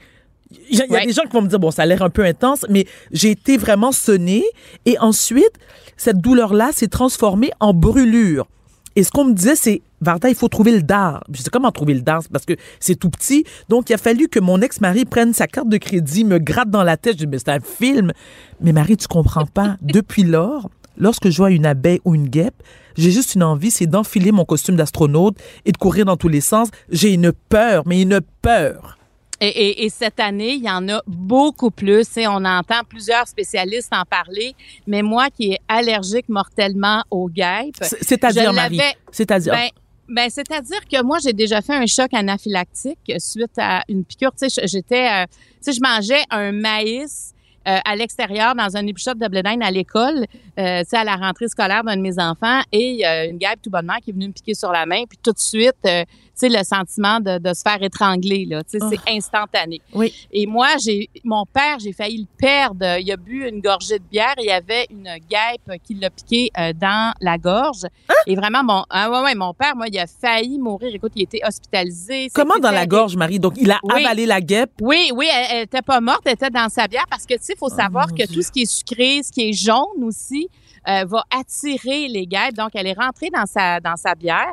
Il 0.71 0.79
y 0.79 0.81
a, 0.83 0.87
il 0.87 0.91
y 0.91 0.95
a 0.97 0.99
Ouais. 1.01 1.07
des 1.07 1.13
gens 1.13 1.23
qui 1.23 1.33
vont 1.33 1.43
me 1.43 1.49
dire, 1.49 1.59
bon, 1.61 1.71
ça 1.71 1.83
a 1.83 1.87
l'air 1.87 2.03
un 2.03 2.11
peu 2.11 2.25
intense, 2.25 2.65
mais 2.71 2.87
j'ai 3.13 3.31
été 3.31 3.57
vraiment 3.57 3.93
sonnée. 3.93 4.45
Et 4.87 4.99
ensuite, 4.99 5.53
cette 5.97 6.19
douleur-là 6.19 6.71
s'est 6.73 6.89
transformée 6.89 7.51
en 7.61 7.73
brûlure. 7.75 8.47
Et 8.97 9.05
ce 9.05 9.11
qu'on 9.13 9.27
me 9.27 9.33
disait, 9.35 9.55
c'est, 9.55 9.83
Varda, 10.01 10.29
il 10.29 10.35
faut 10.35 10.49
trouver 10.49 10.73
le 10.73 10.83
dard. 10.83 11.23
Je 11.33 11.43
sais 11.43 11.51
comment 11.51 11.71
trouver 11.71 11.95
le 11.95 12.01
dard, 12.01 12.23
parce 12.33 12.45
que 12.45 12.55
c'est 12.81 12.97
tout 12.97 13.11
petit. 13.11 13.45
Donc, 13.69 13.91
il 13.91 13.95
a 13.95 13.99
fallu 13.99 14.27
que 14.29 14.41
mon 14.41 14.61
ex-mari 14.61 15.05
prenne 15.05 15.33
sa 15.35 15.47
carte 15.47 15.69
de 15.69 15.77
crédit, 15.77 16.25
me 16.25 16.39
gratte 16.39 16.71
dans 16.71 16.83
la 16.83 16.97
tête. 16.97 17.13
Je 17.13 17.19
dis, 17.19 17.27
mais 17.29 17.39
c'est 17.39 17.51
un 17.51 17.61
film. 17.61 18.13
Mais 18.61 18.73
Marie, 18.73 18.97
tu 18.97 19.07
comprends 19.07 19.47
pas. 19.47 19.77
Depuis 19.83 20.25
lors, 20.25 20.69
lorsque 20.99 21.31
je 21.31 21.37
vois 21.39 21.51
une 21.51 21.65
abeille 21.67 22.01
ou 22.05 22.15
une 22.15 22.29
guêpe, 22.29 22.63
j'ai 22.97 23.11
juste 23.11 23.35
une 23.35 23.43
envie, 23.45 23.71
c'est 23.71 23.87
d'enfiler 23.87 24.33
mon 24.33 24.45
costume 24.45 24.77
d'astronaute 24.77 25.37
et 25.65 25.73
de 25.73 25.77
courir 25.79 26.05
dans 26.05 26.17
tous 26.17 26.29
les 26.29 26.41
sens. 26.43 26.69
J'ai 26.91 27.13
une 27.15 27.33
peur, 27.33 27.85
mais 27.87 28.03
une 28.03 28.21
peur. 28.43 28.99
Et, 29.41 29.47
et- 29.47 29.85
et 29.85 29.89
cette 29.89 30.19
année, 30.19 30.55
il 30.55 30.65
y 30.65 30.71
en 30.71 30.89
a 30.89 31.01
beaucoup 31.07 31.71
plus. 31.71 32.17
Et 32.17 32.27
on 32.27 32.45
entend 32.45 32.81
plusieurs 32.89 33.29
spécialistes 33.29 33.93
en 33.93 34.03
parler. 34.05 34.55
Mais 34.89 35.03
moi 35.03 35.29
qui 35.31 35.53
est 35.53 35.61
allergique 35.69 36.29
mortellement 36.29 37.05
aux 37.11 37.29
guêpes, 37.29 37.77
C'est- 37.81 38.03
C'est-à-dire, 38.03 38.53
Marie? 38.53 38.81
C'est-à-dire? 39.13 39.53
ben, 39.53 39.69
ben, 40.09 40.29
c'est-à-dire 40.29 40.81
que 40.91 41.01
moi, 41.05 41.19
j'ai 41.23 41.33
déjà 41.35 41.63
fait 41.63 41.75
un 41.75 41.87
choc 41.87 42.13
anaphylactique 42.15 43.13
suite 43.19 43.57
à 43.59 43.83
une 43.89 44.05
piqûre. 44.05 44.33
Tu 44.37 44.49
sais, 44.51 44.67
j'étais, 44.67 45.07
euh, 45.07 45.27
tu 45.63 45.71
sais, 45.71 45.73
je 45.73 45.81
mangeais 45.81 46.23
un 46.31 46.51
maïs 46.51 47.33
euh, 47.69 47.79
à 47.85 47.97
l'extérieur 47.97 48.55
dans 48.55 48.77
un 48.77 48.87
épichot 48.87 49.13
de 49.15 49.29
blé 49.29 49.43
à 49.61 49.71
l'école, 49.71 50.25
euh, 50.59 50.83
à 50.91 51.05
la 51.05 51.17
rentrée 51.17 51.49
scolaire 51.49 51.85
d'un 51.85 51.97
de 51.97 52.01
mes 52.01 52.19
enfants, 52.19 52.61
et 52.73 53.05
a 53.05 53.27
une 53.27 53.37
guêpe 53.37 53.61
tout 53.63 53.69
bonnement 53.69 53.97
qui 54.03 54.11
est 54.11 54.13
venue 54.15 54.29
me 54.29 54.33
piquer 54.33 54.55
sur 54.55 54.73
la 54.73 54.87
main, 54.87 55.05
puis 55.07 55.19
tout 55.23 55.33
de 55.33 55.39
suite, 55.39 55.77
euh, 55.85 56.05
sais, 56.39 56.49
le 56.49 56.63
sentiment 56.65 57.21
de, 57.21 57.39
de 57.39 57.53
se 57.55 57.63
faire 57.63 57.83
étrangler, 57.83 58.45
là, 58.47 58.63
tu 58.65 58.79
sais, 58.79 58.79
Oh. 58.81 58.91
c'est 58.91 59.13
instantané. 59.17 59.81
Oui. 59.95 60.13
Et 60.33 60.47
moi, 60.47 60.69
j'ai 60.83 61.09
mon 61.25 61.45
père, 61.47 61.79
j'ai 61.79 61.93
failli 61.93 62.19
le 62.19 62.27
perdre. 62.39 62.99
Il 63.01 63.11
a 63.13 63.17
bu 63.17 63.49
une 63.49 63.61
gorgée 63.61 63.99
de 63.99 64.05
bière. 64.05 64.35
Il 64.39 64.45
y 64.47 64.51
avait 64.51 64.87
une 64.91 65.09
guêpe 65.29 65.81
qui 65.85 65.95
l'a 65.95 66.11
piqué 66.11 66.51
euh, 66.59 66.73
dans 66.73 67.13
la 67.21 67.39
gorge. 67.39 67.87
Et 68.27 68.35
vraiment, 68.37 68.63
mon, 68.65 68.85
ah 68.91 69.11
ouais, 69.11 69.21
ouais, 69.21 69.35
mon 69.35 69.53
père, 69.55 69.75
moi, 69.77 69.87
il 69.89 69.99
a 69.99 70.07
failli 70.07 70.59
mourir. 70.59 70.91
Écoute, 70.95 71.13
il 71.17 71.23
était 71.23 71.41
hospitalisé. 71.47 72.29
Comment 72.35 72.59
dans 72.59 72.71
la 72.71 72.87
gorge, 72.87 73.17
Marie? 73.17 73.39
Donc, 73.39 73.55
il 73.57 73.71
a 73.71 73.79
Oui. 73.83 74.05
avalé 74.05 74.27
la 74.27 74.41
guêpe? 74.41 74.73
Oui, 74.81 75.11
oui, 75.15 75.27
elle, 75.33 75.47
elle 75.51 75.63
était 75.65 75.83
pas 75.83 76.01
morte, 76.01 76.23
elle 76.25 76.33
était 76.35 76.51
dans 76.51 76.69
sa 76.69 76.87
bière 76.89 77.07
parce 77.11 77.27
que 77.27 77.35
tu 77.35 77.43
sais, 77.43 77.55
il 77.55 77.59
faut 77.59 77.69
savoir 77.69 78.07
Oh 78.09 78.11
mon 78.13 78.17
que 78.17 78.27
Dieu. 78.27 78.35
tout 78.37 78.43
ce 78.43 78.51
qui 78.53 78.63
est 78.63 78.71
sucré, 78.71 79.23
ce 79.23 79.33
qui 79.33 79.49
est 79.49 79.53
jaune 79.53 80.03
aussi, 80.03 80.49
euh, 80.89 81.05
va 81.07 81.25
attirer 81.37 82.09
les 82.09 82.27
guêpes. 82.27 82.55
Donc, 82.55 82.71
elle 82.75 82.87
est 82.87 82.93
rentrée 82.99 83.31
dans 83.31 83.47
sa 83.47 83.81
dans 83.81 83.97
sa 83.97 84.15
bière 84.15 84.53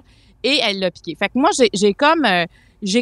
et 0.50 0.60
elle 0.64 0.80
l'a 0.80 0.92
piqué. 0.92 1.16
Fait 1.20 1.30
que 1.30 1.38
moi, 1.44 1.50
j'ai 1.82 1.94
comme 1.94 2.26
euh, 2.26 2.46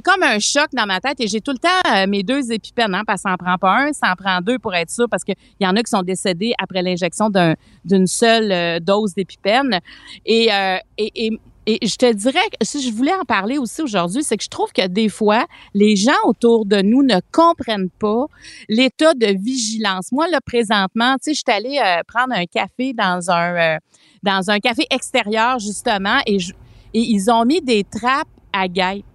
comme 0.04 0.24
un 0.24 0.40
choc 0.40 0.70
dans 0.72 0.86
ma 0.86 1.00
tête 1.02 1.20
et 1.20 1.28
j'ai 1.28 1.42
tout 1.42 1.52
le 1.52 1.58
temps 1.58 1.82
euh, 1.94 2.08
mes 2.08 2.24
deux 2.24 2.52
épipènes, 2.52 2.96
hein, 2.96 3.04
parce 3.06 3.22
que 3.24 3.30
ça 3.30 3.34
en 3.34 3.38
prend 3.38 3.58
pas 3.58 3.76
un, 3.84 3.92
ça 3.92 4.12
en 4.14 4.16
prend 4.16 4.40
deux 4.40 4.58
pour 4.58 4.74
être 4.74 4.90
sûr, 4.90 5.08
parce 5.10 5.24
qu'il 5.26 5.36
y 5.60 5.68
en 5.68 5.76
a 5.76 5.84
qui 5.84 5.90
sont 5.90 6.04
décédés 6.04 6.54
après 6.58 6.82
l'injection 6.82 7.30
d'un- 7.30 7.56
d'une 7.84 8.08
seule 8.08 8.52
euh, 8.52 8.80
dose 8.80 9.14
d'épipène. 9.14 9.80
Et, 10.26 10.50
et, 10.98 11.32
et 11.66 11.88
je 11.88 11.96
te 11.96 12.12
dirais 12.14 12.48
si 12.62 12.82
je 12.82 12.92
voulais 12.94 13.14
en 13.14 13.26
parler 13.26 13.58
aussi 13.58 13.82
aujourd'hui, 13.82 14.24
c'est 14.24 14.38
que 14.38 14.44
je 14.44 14.50
trouve 14.50 14.72
que 14.72 14.88
des 14.88 15.10
fois, 15.10 15.46
les 15.74 15.96
gens 15.96 16.22
autour 16.26 16.66
de 16.66 16.82
nous 16.82 17.04
ne 17.04 17.20
comprennent 17.32 17.90
pas 17.90 18.26
l'état 18.68 19.14
de 19.14 19.28
vigilance. 19.28 20.12
Moi, 20.12 20.28
là, 20.30 20.40
présentement, 20.46 21.16
tu 21.16 21.24
sais, 21.24 21.34
je 21.34 21.42
suis 21.46 21.58
allée 21.58 21.80
prendre 22.08 22.34
un 22.34 22.46
café 22.46 22.94
dans 22.94 23.32
un, 23.32 23.78
dans 24.24 24.50
un 24.50 24.60
café 24.60 24.86
extérieur, 24.90 25.60
justement, 25.60 26.20
et, 26.26 26.40
je, 26.40 26.54
et 26.94 27.00
ils 27.00 27.30
ont 27.32 27.46
mis 27.46 27.62
des 27.62 27.84
trappes 27.84 28.28
à 28.52 28.68
guêpes. 28.68 29.06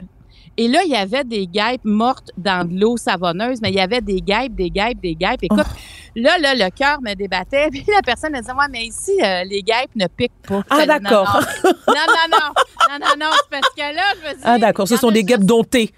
Et 0.61 0.67
là, 0.67 0.81
il 0.85 0.91
y 0.91 0.97
avait 0.97 1.23
des 1.23 1.47
guêpes 1.47 1.85
mortes 1.85 2.31
dans 2.37 2.67
de 2.69 2.81
l'eau 2.81 2.97
savonneuse, 2.97 3.61
mais 3.63 3.69
il 3.69 3.77
y 3.77 3.81
avait 3.81 4.01
des 4.01 4.21
guêpes, 4.21 4.57
des 4.57 4.71
guêpes, 4.71 5.01
des 5.01 5.15
guêpes. 5.15 5.39
Écoute, 5.43 5.67
là, 6.17 6.37
là, 6.39 6.53
le 6.57 6.69
cœur 6.71 6.99
me 7.01 7.15
débattait. 7.15 7.69
Puis 7.71 7.85
la 7.87 8.03
personne 8.03 8.33
me 8.33 8.41
disait, 8.41 8.51
ouais, 8.53 8.67
mais 8.69 8.85
ici, 8.87 9.13
euh, 9.23 9.45
les 9.45 9.63
guêpes 9.63 9.95
ne 9.95 10.07
piquent 10.09 10.33
pas. 10.49 10.65
Ah, 10.69 10.85
d'accord. 10.85 11.41
Non, 11.65 11.71
non, 11.87 12.05
non, 12.33 12.39
non, 12.41 12.49
non, 12.91 12.99
non, 13.01 13.27
non, 13.27 13.31
c'est 13.37 13.51
parce 13.61 13.73
que 13.73 13.95
là, 13.95 14.03
je 14.21 14.29
me 14.29 14.35
dis. 14.35 14.41
Ah, 14.43 14.59
d'accord. 14.59 14.89
Ce 14.89 14.97
sont 14.97 15.13
des 15.13 15.23
guêpes 15.23 15.45
domptées. 15.45 15.93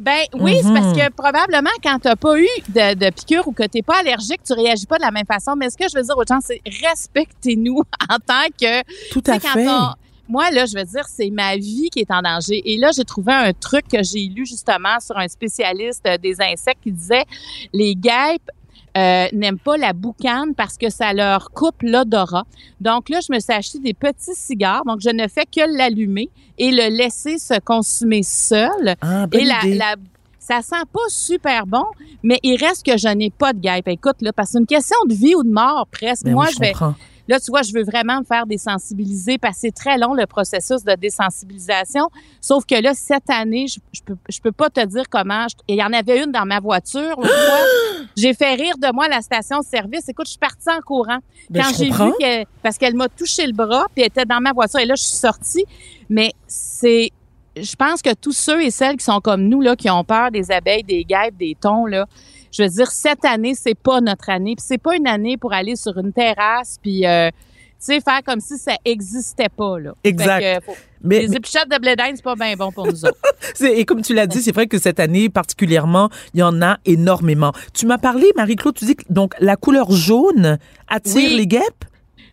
Ben 0.00 0.22
oui, 0.32 0.56
c'est 0.62 0.72
parce 0.72 0.86
Mhm. 0.86 0.96
que 0.96 1.12
probablement 1.12 1.68
quand 1.84 1.98
t'as 2.00 2.16
pas 2.16 2.36
eu 2.40 2.48
de, 2.70 2.94
de 2.94 3.10
piqûre 3.10 3.46
ou 3.46 3.52
que 3.52 3.64
t'es 3.64 3.82
pas 3.82 3.98
allergique, 4.00 4.40
tu 4.44 4.54
réagis 4.54 4.86
pas 4.86 4.96
de 4.96 5.02
la 5.02 5.10
même 5.10 5.26
façon. 5.26 5.54
Mais 5.56 5.68
ce 5.68 5.76
que 5.76 5.84
je 5.92 5.94
veux 5.94 6.02
dire 6.02 6.16
aux 6.16 6.24
gens, 6.26 6.40
c'est 6.40 6.60
respectez-nous 6.82 7.82
en 8.08 8.16
tant 8.16 8.46
que 8.60 8.82
Tout 9.12 9.20
tu 9.20 9.30
à 9.30 9.38
quand 9.38 9.52
fait. 9.52 9.68
on- 9.68 9.92
moi, 10.30 10.50
là, 10.52 10.64
je 10.64 10.76
veux 10.78 10.84
dire, 10.84 11.04
c'est 11.08 11.28
ma 11.30 11.56
vie 11.56 11.90
qui 11.90 12.00
est 12.00 12.10
en 12.10 12.22
danger. 12.22 12.62
Et 12.64 12.78
là, 12.78 12.90
j'ai 12.96 13.04
trouvé 13.04 13.32
un 13.32 13.52
truc 13.52 13.88
que 13.88 14.02
j'ai 14.02 14.26
lu 14.26 14.46
justement 14.46 14.98
sur 15.00 15.16
un 15.18 15.28
spécialiste 15.28 16.06
euh, 16.06 16.16
des 16.18 16.40
insectes 16.40 16.78
qui 16.82 16.92
disait 16.92 17.24
les 17.72 17.94
guêpes 17.96 18.48
euh, 18.96 19.26
n'aiment 19.32 19.58
pas 19.58 19.76
la 19.76 19.92
boucane 19.92 20.54
parce 20.54 20.76
que 20.76 20.88
ça 20.90 21.12
leur 21.12 21.50
coupe 21.50 21.82
l'odorat. 21.82 22.44
Donc 22.80 23.08
là, 23.08 23.18
je 23.26 23.32
me 23.32 23.38
suis 23.40 23.52
acheté 23.52 23.78
des 23.78 23.94
petits 23.94 24.34
cigares. 24.34 24.82
Donc, 24.84 25.00
je 25.00 25.10
ne 25.10 25.28
fais 25.28 25.46
que 25.46 25.76
l'allumer 25.76 26.28
et 26.58 26.70
le 26.70 26.88
laisser 26.96 27.38
se 27.38 27.58
consumer 27.60 28.22
seul. 28.22 28.94
Ah, 29.00 29.26
bonne 29.26 29.40
Et 29.40 29.44
la, 29.44 29.60
idée. 29.64 29.74
la- 29.78 29.96
ça 30.38 30.62
sent 30.62 30.82
pas 30.92 31.00
super 31.08 31.66
bon, 31.66 31.84
mais 32.24 32.40
il 32.42 32.56
reste 32.56 32.84
que 32.84 32.96
je 32.96 33.06
n'ai 33.08 33.30
pas 33.30 33.52
de 33.52 33.60
guêpe. 33.60 33.86
Écoute, 33.86 34.16
là, 34.22 34.32
parce 34.32 34.48
que 34.48 34.52
c'est 34.54 34.58
une 34.58 34.66
question 34.66 34.96
de 35.08 35.14
vie 35.14 35.34
ou 35.36 35.44
de 35.44 35.50
mort 35.52 35.86
presque. 35.92 36.24
Ben 36.24 36.32
Moi, 36.32 36.46
oui, 36.48 36.52
je 36.54 36.58
vais, 36.60 36.72
comprends. 36.72 36.94
Là, 37.30 37.40
tu 37.40 37.50
vois, 37.50 37.62
je 37.62 37.72
veux 37.72 37.84
vraiment 37.84 38.18
me 38.18 38.24
faire 38.24 38.44
désensibiliser 38.44 39.38
parce 39.38 39.54
que 39.54 39.60
c'est 39.62 39.74
très 39.74 39.96
long 39.96 40.12
le 40.14 40.26
processus 40.26 40.84
de 40.84 40.94
désensibilisation. 40.96 42.08
Sauf 42.40 42.66
que 42.66 42.74
là, 42.74 42.92
cette 42.92 43.30
année, 43.30 43.66
je, 43.68 43.78
je 43.92 44.02
peux, 44.02 44.16
je 44.28 44.40
peux 44.40 44.52
pas 44.52 44.68
te 44.68 44.84
dire 44.84 45.04
comment. 45.08 45.46
je- 45.48 45.54
Il 45.68 45.76
y 45.76 45.82
en 45.82 45.92
avait 45.92 46.22
une 46.24 46.32
dans 46.32 46.44
ma 46.44 46.60
voiture. 46.60 47.16
J'ai 48.16 48.34
fait 48.34 48.54
rire 48.54 48.74
de 48.78 48.92
moi 48.92 49.04
à 49.04 49.08
la 49.08 49.20
station-service. 49.22 50.08
Écoute, 50.08 50.26
je 50.26 50.30
suis 50.32 50.38
partie 50.38 50.68
en 50.68 50.80
courant. 50.80 51.18
Ben, 51.48 51.62
Quand 51.62 51.72
j'ai 51.76 51.90
vu 51.90 52.12
que, 52.20 52.44
parce 52.62 52.76
qu'elle 52.76 52.94
m'a 52.94 53.08
touché 53.08 53.46
le 53.46 53.52
bras, 53.52 53.86
puis 53.94 54.02
elle 54.02 54.08
était 54.08 54.24
dans 54.24 54.40
ma 54.40 54.52
voiture, 54.52 54.80
et 54.80 54.86
là, 54.86 54.94
je 54.96 55.02
suis 55.02 55.16
sortie. 55.16 55.64
Mais 56.08 56.32
c'est, 56.46 57.10
je 57.56 57.74
pense 57.76 58.02
que 58.02 58.12
tous 58.14 58.32
ceux 58.32 58.62
et 58.62 58.70
celles 58.70 58.96
qui 58.96 59.04
sont 59.04 59.20
comme 59.20 59.42
nous, 59.44 59.60
là, 59.60 59.76
qui 59.76 59.88
ont 59.88 60.02
peur 60.04 60.30
des 60.30 60.50
abeilles, 60.50 60.82
des 60.82 61.04
guêpes, 61.04 61.36
des 61.38 61.56
thons, 61.60 61.86
là, 61.86 62.06
je 62.52 62.62
veux 62.62 62.68
dire, 62.68 62.90
cette 62.90 63.24
année, 63.24 63.54
c'est 63.54 63.74
pas 63.74 64.00
notre 64.00 64.28
année. 64.30 64.54
Puis 64.56 64.64
c'est 64.66 64.78
pas 64.78 64.96
une 64.96 65.06
année 65.06 65.36
pour 65.36 65.52
aller 65.52 65.76
sur 65.76 65.96
une 65.98 66.12
terrasse, 66.12 66.78
puis, 66.82 67.06
euh, 67.06 67.30
tu 67.30 67.86
sais, 67.86 68.00
faire 68.00 68.20
comme 68.24 68.40
si 68.40 68.58
ça 68.58 68.72
existait 68.84 69.48
pas, 69.48 69.78
là. 69.78 69.92
Exact. 70.04 70.40
Fait 70.42 70.58
que, 70.60 70.64
faut- 70.66 70.78
Mais, 71.02 71.20
les 71.20 71.34
épluchettes 71.36 71.70
de 71.70 71.78
blé 71.78 71.94
c'est 72.14 72.22
pas 72.22 72.34
bien 72.34 72.54
bon 72.56 72.70
pour 72.72 72.86
nous 72.86 73.04
autres. 73.06 73.18
et 73.64 73.84
comme 73.86 74.02
tu 74.02 74.12
l'as 74.12 74.26
dit, 74.26 74.42
c'est 74.42 74.52
vrai 74.52 74.66
que 74.66 74.78
cette 74.78 75.00
année 75.00 75.30
particulièrement, 75.30 76.10
il 76.34 76.40
y 76.40 76.42
en 76.42 76.60
a 76.60 76.76
énormément. 76.84 77.52
Tu 77.72 77.86
m'as 77.86 77.96
parlé, 77.98 78.26
Marie-Claude, 78.36 78.74
tu 78.74 78.84
dis 78.84 78.96
que 78.96 79.04
donc 79.08 79.34
la 79.40 79.56
couleur 79.56 79.90
jaune 79.92 80.58
attire 80.88 81.14
Oui. 81.16 81.36
les 81.36 81.46
guêpes? 81.46 81.84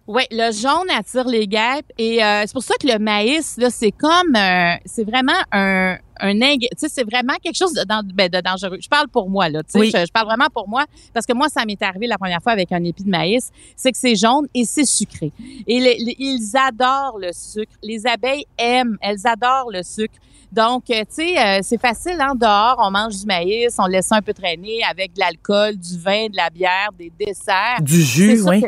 Oui, 0.08 0.24
le 0.32 0.52
jaune 0.54 0.90
attire 0.98 1.28
les 1.28 1.48
guêpes 1.48 1.92
et 1.98 2.24
euh, 2.24 2.44
c'est 2.46 2.54
pour 2.54 2.64
ça 2.64 2.74
que 2.82 2.88
le 2.88 2.98
maïs 2.98 3.56
là, 3.58 3.70
c'est 3.70 3.92
comme 3.92 4.36
euh, 4.36 4.74
c'est 4.86 5.04
vraiment 5.04 5.34
un 5.52 5.98
un 6.20 6.34
ing- 6.40 6.60
tu 6.62 6.68
sais 6.78 6.90
c'est 6.90 7.04
vraiment 7.04 7.34
quelque 7.42 7.56
chose 7.58 7.74
de, 7.74 7.84
ben, 8.14 8.30
de 8.30 8.42
dangereux. 8.42 8.78
Je 8.82 8.88
parle 8.90 9.08
pour 9.08 9.30
moi 9.30 9.50
là, 9.50 9.64
tu 9.64 9.72
sais, 9.72 9.80
Oui. 9.80 9.92
je, 9.94 10.06
je 10.06 10.12
parle 10.12 10.26
vraiment 10.28 10.48
pour 10.54 10.68
moi 10.68 10.86
parce 11.14 11.26
que 11.26 11.34
moi 11.34 11.50
ça 11.50 11.66
m'est 11.66 11.82
arrivé 11.82 12.08
la 12.08 12.18
première 12.18 12.42
fois 12.42 12.52
avec 12.54 12.72
un 12.72 12.84
épi 12.84 13.04
de 13.04 13.10
maïs, 13.10 13.52
c'est 13.76 13.92
que 13.92 13.98
c'est 13.98 14.16
jaune 14.16 14.48
et 14.54 14.66
c'est 14.66 14.86
sucré. 14.86 15.32
Et 15.68 15.78
ils 16.20 16.52
adorent 16.58 17.18
le 17.20 17.32
sucre. 17.34 17.72
Les 17.84 18.06
abeilles 18.08 18.46
aiment, 18.58 18.98
elles 19.02 19.26
adorent 19.26 19.72
le 19.72 19.84
sucre. 19.84 20.16
Donc, 20.52 20.90
euh, 20.90 21.02
tu 21.02 21.16
sais, 21.16 21.38
euh, 21.38 21.60
c'est 21.62 21.80
facile, 21.80 22.16
hein, 22.22 22.34
dehors, 22.34 22.78
on 22.82 22.90
mange 22.90 23.18
du 23.20 23.26
maïs, 23.26 23.76
on 23.80 23.86
laisse 23.86 24.06
ça 24.08 24.16
un 24.16 24.22
peu 24.22 24.34
traîner 24.34 24.80
avec 24.90 25.14
de 25.14 25.20
l'alcool, 25.20 25.76
du 25.76 25.98
vin, 26.00 26.28
de 26.30 26.38
la 26.38 26.50
bière, 26.50 26.90
des 26.98 27.12
desserts 27.20 27.82
Du 27.82 28.02
jus, 28.02 28.42
oui. 28.48 28.62
que- 28.62 28.68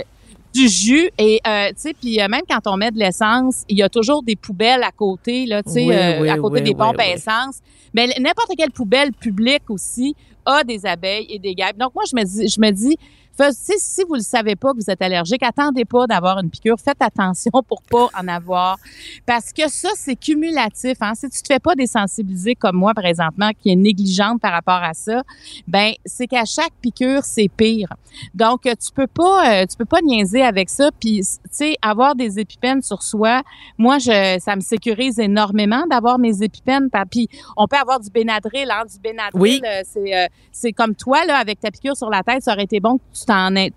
du 0.60 0.68
jus 0.68 1.10
et 1.18 1.40
euh, 1.48 1.70
tu 1.70 1.74
sais 1.78 1.94
puis 1.94 2.22
euh, 2.22 2.28
même 2.28 2.42
quand 2.50 2.68
on 2.68 2.78
met 2.78 2.92
de 2.92 2.98
l'essence 2.98 3.64
il 3.70 3.78
y 3.78 3.84
a 3.84 3.90
toujours 3.90 4.24
des 4.24 4.36
poubelles 4.36 4.84
à 4.84 4.92
côté 4.92 5.46
là 5.46 5.64
tu 5.64 5.72
sais 5.72 5.86
Oui, 5.86 5.96
euh, 5.96 6.22
oui, 6.22 6.30
à 6.30 6.38
côté 6.38 6.56
oui, 6.56 6.64
des 6.64 6.76
pompes 6.76 7.00
à 7.00 7.08
essence 7.08 7.60
mais 7.94 8.08
n'importe 8.20 8.52
quelle 8.58 8.72
poubelle 8.72 9.12
publique 9.14 9.70
aussi 9.70 10.16
a 10.46 10.64
des 10.64 10.86
abeilles 10.86 11.28
et 11.30 11.40
des 11.40 11.54
guêpes. 11.54 11.78
Donc 11.78 11.94
moi 11.96 12.04
je 12.10 12.16
me 12.16 12.24
dis 12.24 12.48
je 12.48 12.60
me 12.60 12.72
dis 12.72 12.98
fais- 13.44 13.78
si, 13.78 14.04
vous 14.08 14.16
ne 14.18 14.22
savez 14.22 14.56
pas 14.56 14.72
que 14.72 14.78
vous 14.78 14.90
êtes 14.90 15.02
allergique 15.02 15.44
attendez 15.44 15.86
pas 15.86 16.08
d'avoir 16.08 16.40
une 16.40 16.50
piqûre 16.50 16.78
faites 16.80 17.02
attention 17.02 17.52
pour 17.68 17.82
pas 17.84 18.10
en 18.20 18.28
avoir 18.28 18.78
parce 19.26 19.52
que 19.54 19.70
ça 19.70 19.90
c'est 19.96 20.16
cumulatif 20.16 20.98
hein 21.02 21.14
si 21.16 21.30
tu 21.30 21.42
te 21.42 21.48
fais 21.54 21.60
pas 21.60 21.76
désensibiliser 21.76 22.56
comme 22.56 22.76
moi 22.76 22.94
présentement 22.94 23.52
qui 23.60 23.72
est 23.72 23.76
négligente 23.76 24.42
par 24.42 24.52
rapport 24.52 24.82
à 24.84 24.94
ça 24.94 25.24
ben 25.68 25.94
c'est 26.06 26.28
qu'à 26.28 26.46
chaque 26.46 26.74
piqûre 26.82 27.24
c'est 27.24 27.50
pire 27.50 27.90
donc, 28.34 28.66
euh, 28.66 28.74
tu 28.80 28.92
peux 28.92 29.08
pas, 29.08 29.62
euh, 29.62 29.66
tu 29.66 29.78
peux 29.78 29.86
pas 29.86 30.02
niaiser 30.02 30.42
avec 30.42 30.70
ça. 30.70 30.90
Puis, 31.00 31.20
tu 31.22 31.26
sais, 31.52 31.76
avoir 31.82 32.16
des 32.16 32.40
épipènes 32.40 32.82
sur 32.82 33.04
soi, 33.04 33.44
moi, 33.78 34.00
je, 34.00 34.38
ça 34.40 34.56
me 34.56 34.62
sécurise 34.62 35.20
énormément 35.20 35.86
d'avoir 35.90 36.20
mes 36.20 36.42
épipènes. 36.42 36.90
Puis, 37.12 37.30
on 37.56 37.68
peut 37.68 37.78
avoir 37.78 38.00
du 38.00 38.10
Benadryl, 38.10 38.70
hein, 38.72 38.84
du 38.92 39.00
Benadryl. 39.00 39.40
Oui. 39.42 39.62
euh, 39.66 39.82
c'est, 39.86 40.16
euh, 40.16 40.26
c'est 40.52 40.74
comme 40.74 40.96
toi 40.96 41.24
là, 41.26 41.38
avec 41.38 41.60
ta 41.60 41.72
piqûre 41.72 41.96
sur 41.96 42.10
la 42.10 42.24
tête, 42.24 42.44
ça 42.44 42.54
aurait 42.54 42.64
été 42.64 42.80
bon 42.80 42.98
que 42.98 43.04
tu 43.14 43.29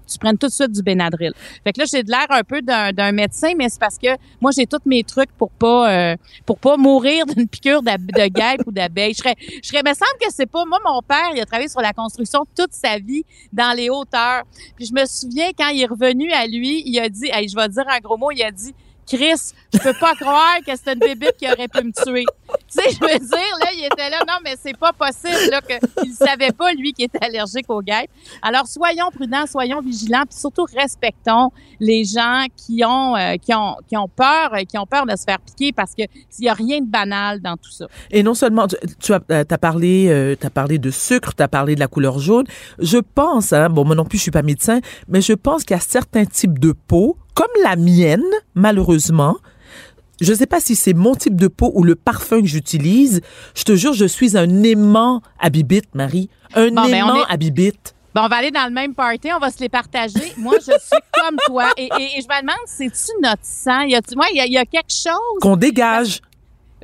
tu 0.08 0.18
prennes 0.18 0.38
tout 0.38 0.46
de 0.46 0.52
suite 0.52 0.72
du 0.72 0.82
Benadryl. 0.82 1.32
Fait 1.64 1.72
que 1.72 1.80
là, 1.80 1.86
j'ai 1.90 2.02
de 2.02 2.10
l'air 2.10 2.26
un 2.30 2.42
peu 2.42 2.62
d'un, 2.62 3.12
médecin, 3.12 3.52
mais 3.56 3.68
c'est 3.68 3.80
parce 3.80 3.98
que 3.98 4.08
moi, 4.40 4.50
j'ai 4.56 4.66
tous 4.66 4.80
mes 4.86 5.04
trucs 5.04 5.30
pour 5.32 5.50
pas, 5.50 5.92
euh, 5.92 6.16
pour 6.46 6.58
pas 6.58 6.76
mourir 6.76 7.26
d'une 7.26 7.48
piqûre 7.48 7.82
de 7.82 8.28
guêpe 8.28 8.62
ou 8.66 8.72
d'abeille. 8.72 9.12
Je 9.12 9.18
serais, 9.18 9.36
je 9.38 9.68
serais, 9.68 9.82
me 9.82 9.94
semble 9.94 10.18
que 10.20 10.30
c'est 10.30 10.46
pas 10.46 10.64
moi, 10.64 10.78
mon 10.84 11.02
père, 11.02 11.30
il 11.34 11.40
a 11.40 11.46
travaillé 11.46 11.68
sur 11.68 11.80
la 11.80 11.92
construction 11.92 12.44
toute 12.56 12.72
sa 12.72 12.98
vie 12.98 13.24
dans 13.52 13.76
les 13.76 13.90
hauteurs. 13.90 14.42
Puis 14.76 14.86
je 14.86 14.92
me 14.94 15.04
souviens 15.06 15.50
quand 15.56 15.68
il 15.68 15.82
est 15.82 15.86
revenu 15.86 16.30
à 16.32 16.46
lui, 16.46 16.82
il 16.86 16.98
a 16.98 17.08
dit, 17.08 17.28
hey, 17.32 17.48
je 17.48 17.56
vais 17.56 17.68
dire 17.68 17.84
un 17.88 17.98
gros 18.00 18.16
mot, 18.16 18.30
il 18.30 18.42
a 18.42 18.50
dit, 18.50 18.74
Chris, 19.12 19.52
je 19.74 19.78
peux 19.78 19.92
pas 20.00 20.14
croire 20.14 20.56
que 20.66 20.72
c'est 20.74 20.94
une 20.94 20.98
bébite 20.98 21.36
qui 21.36 21.46
aurait 21.46 21.68
pu 21.68 21.84
me 21.84 21.92
tuer. 21.92 22.24
Tu 22.24 22.80
sais, 22.82 22.90
je 22.90 23.00
veux 23.00 23.18
dire, 23.18 23.56
là, 23.60 23.66
il 23.74 23.84
était 23.84 24.08
là, 24.08 24.20
non, 24.26 24.34
mais 24.42 24.54
c'est 24.58 24.76
pas 24.76 24.92
possible, 24.92 25.50
là, 25.50 25.60
qu'il 25.60 26.12
savait 26.14 26.52
pas, 26.52 26.72
lui, 26.72 26.94
qui 26.94 27.04
était 27.04 27.22
allergique 27.22 27.68
aux 27.68 27.82
guêpes. 27.82 28.10
Alors, 28.40 28.66
soyons 28.66 29.10
prudents, 29.14 29.46
soyons 29.46 29.82
vigilants, 29.82 30.24
puis 30.28 30.38
surtout, 30.38 30.66
respectons 30.74 31.50
les 31.78 32.04
gens 32.04 32.46
qui 32.56 32.82
ont, 32.84 33.14
euh, 33.16 33.36
qui 33.36 33.52
ont, 33.54 33.76
qui 33.86 33.96
ont 33.98 34.08
peur, 34.08 34.54
euh, 34.54 34.62
qui 34.64 34.78
ont 34.78 34.86
peur 34.86 35.04
de 35.04 35.14
se 35.16 35.24
faire 35.24 35.40
piquer 35.40 35.72
parce 35.72 35.94
que 35.94 36.02
s'il 36.30 36.46
y 36.46 36.48
a 36.48 36.54
rien 36.54 36.80
de 36.80 36.86
banal 36.86 37.40
dans 37.40 37.56
tout 37.56 37.70
ça. 37.70 37.86
Et 38.10 38.22
non 38.22 38.34
seulement, 38.34 38.66
tu, 39.00 39.12
as, 39.12 39.20
euh, 39.30 39.44
parlé, 39.44 40.08
euh, 40.08 40.36
t'as 40.38 40.50
parlé 40.50 40.78
de 40.78 40.90
sucre, 40.90 41.34
tu 41.34 41.42
as 41.42 41.48
parlé 41.48 41.74
de 41.74 41.80
la 41.80 41.88
couleur 41.88 42.18
jaune. 42.18 42.46
Je 42.78 42.98
pense, 42.98 43.52
hein, 43.52 43.68
bon, 43.68 43.84
moi 43.84 43.94
non 43.94 44.04
plus, 44.04 44.18
je 44.18 44.22
suis 44.22 44.30
pas 44.30 44.42
médecin, 44.42 44.80
mais 45.08 45.20
je 45.20 45.32
pense 45.34 45.64
qu'il 45.64 45.76
y 45.76 45.78
a 45.78 45.82
certains 45.82 46.24
types 46.24 46.58
de 46.58 46.72
peau, 46.72 47.16
comme 47.34 47.50
la 47.62 47.76
mienne, 47.76 48.22
malheureusement. 48.54 49.36
Je 50.20 50.32
sais 50.32 50.46
pas 50.46 50.60
si 50.60 50.76
c'est 50.76 50.94
mon 50.94 51.14
type 51.14 51.34
de 51.36 51.48
peau 51.48 51.72
ou 51.74 51.82
le 51.82 51.94
parfum 51.96 52.40
que 52.40 52.46
j'utilise. 52.46 53.22
Je 53.56 53.64
te 53.64 53.74
jure, 53.74 53.92
je 53.92 54.04
suis 54.04 54.36
un 54.36 54.62
aimant 54.62 55.20
à 55.40 55.50
bibite, 55.50 55.94
Marie. 55.94 56.28
Un 56.54 56.68
Bon, 56.68 56.82
ben, 56.82 56.94
aimant 56.94 57.16
est- 57.26 57.32
à 57.32 57.36
bibite. 57.36 57.94
Bon, 58.14 58.20
on 58.24 58.28
va 58.28 58.36
aller 58.36 58.50
dans 58.50 58.66
le 58.66 58.72
même 58.72 58.94
party, 58.94 59.30
on 59.34 59.38
va 59.38 59.50
se 59.50 59.58
les 59.60 59.70
partager. 59.70 60.32
Moi, 60.36 60.54
je 60.58 60.64
suis 60.64 61.00
comme 61.20 61.36
toi. 61.46 61.72
Et, 61.76 61.84
et- 61.98 62.18
et 62.18 62.20
je 62.20 62.26
me 62.28 62.40
demande, 62.42 62.54
c'est-tu 62.66 63.10
notre 63.22 63.42
sang? 63.42 63.80
Y 63.82 63.98
moi, 64.14 64.26
il 64.32 64.36
y 64.36 64.40
a, 64.40 64.46
il 64.46 64.52
y 64.52 64.58
a 64.58 64.66
quelque 64.66 64.92
chose. 64.92 65.40
Qu'on 65.40 65.56
dégage. 65.56 66.20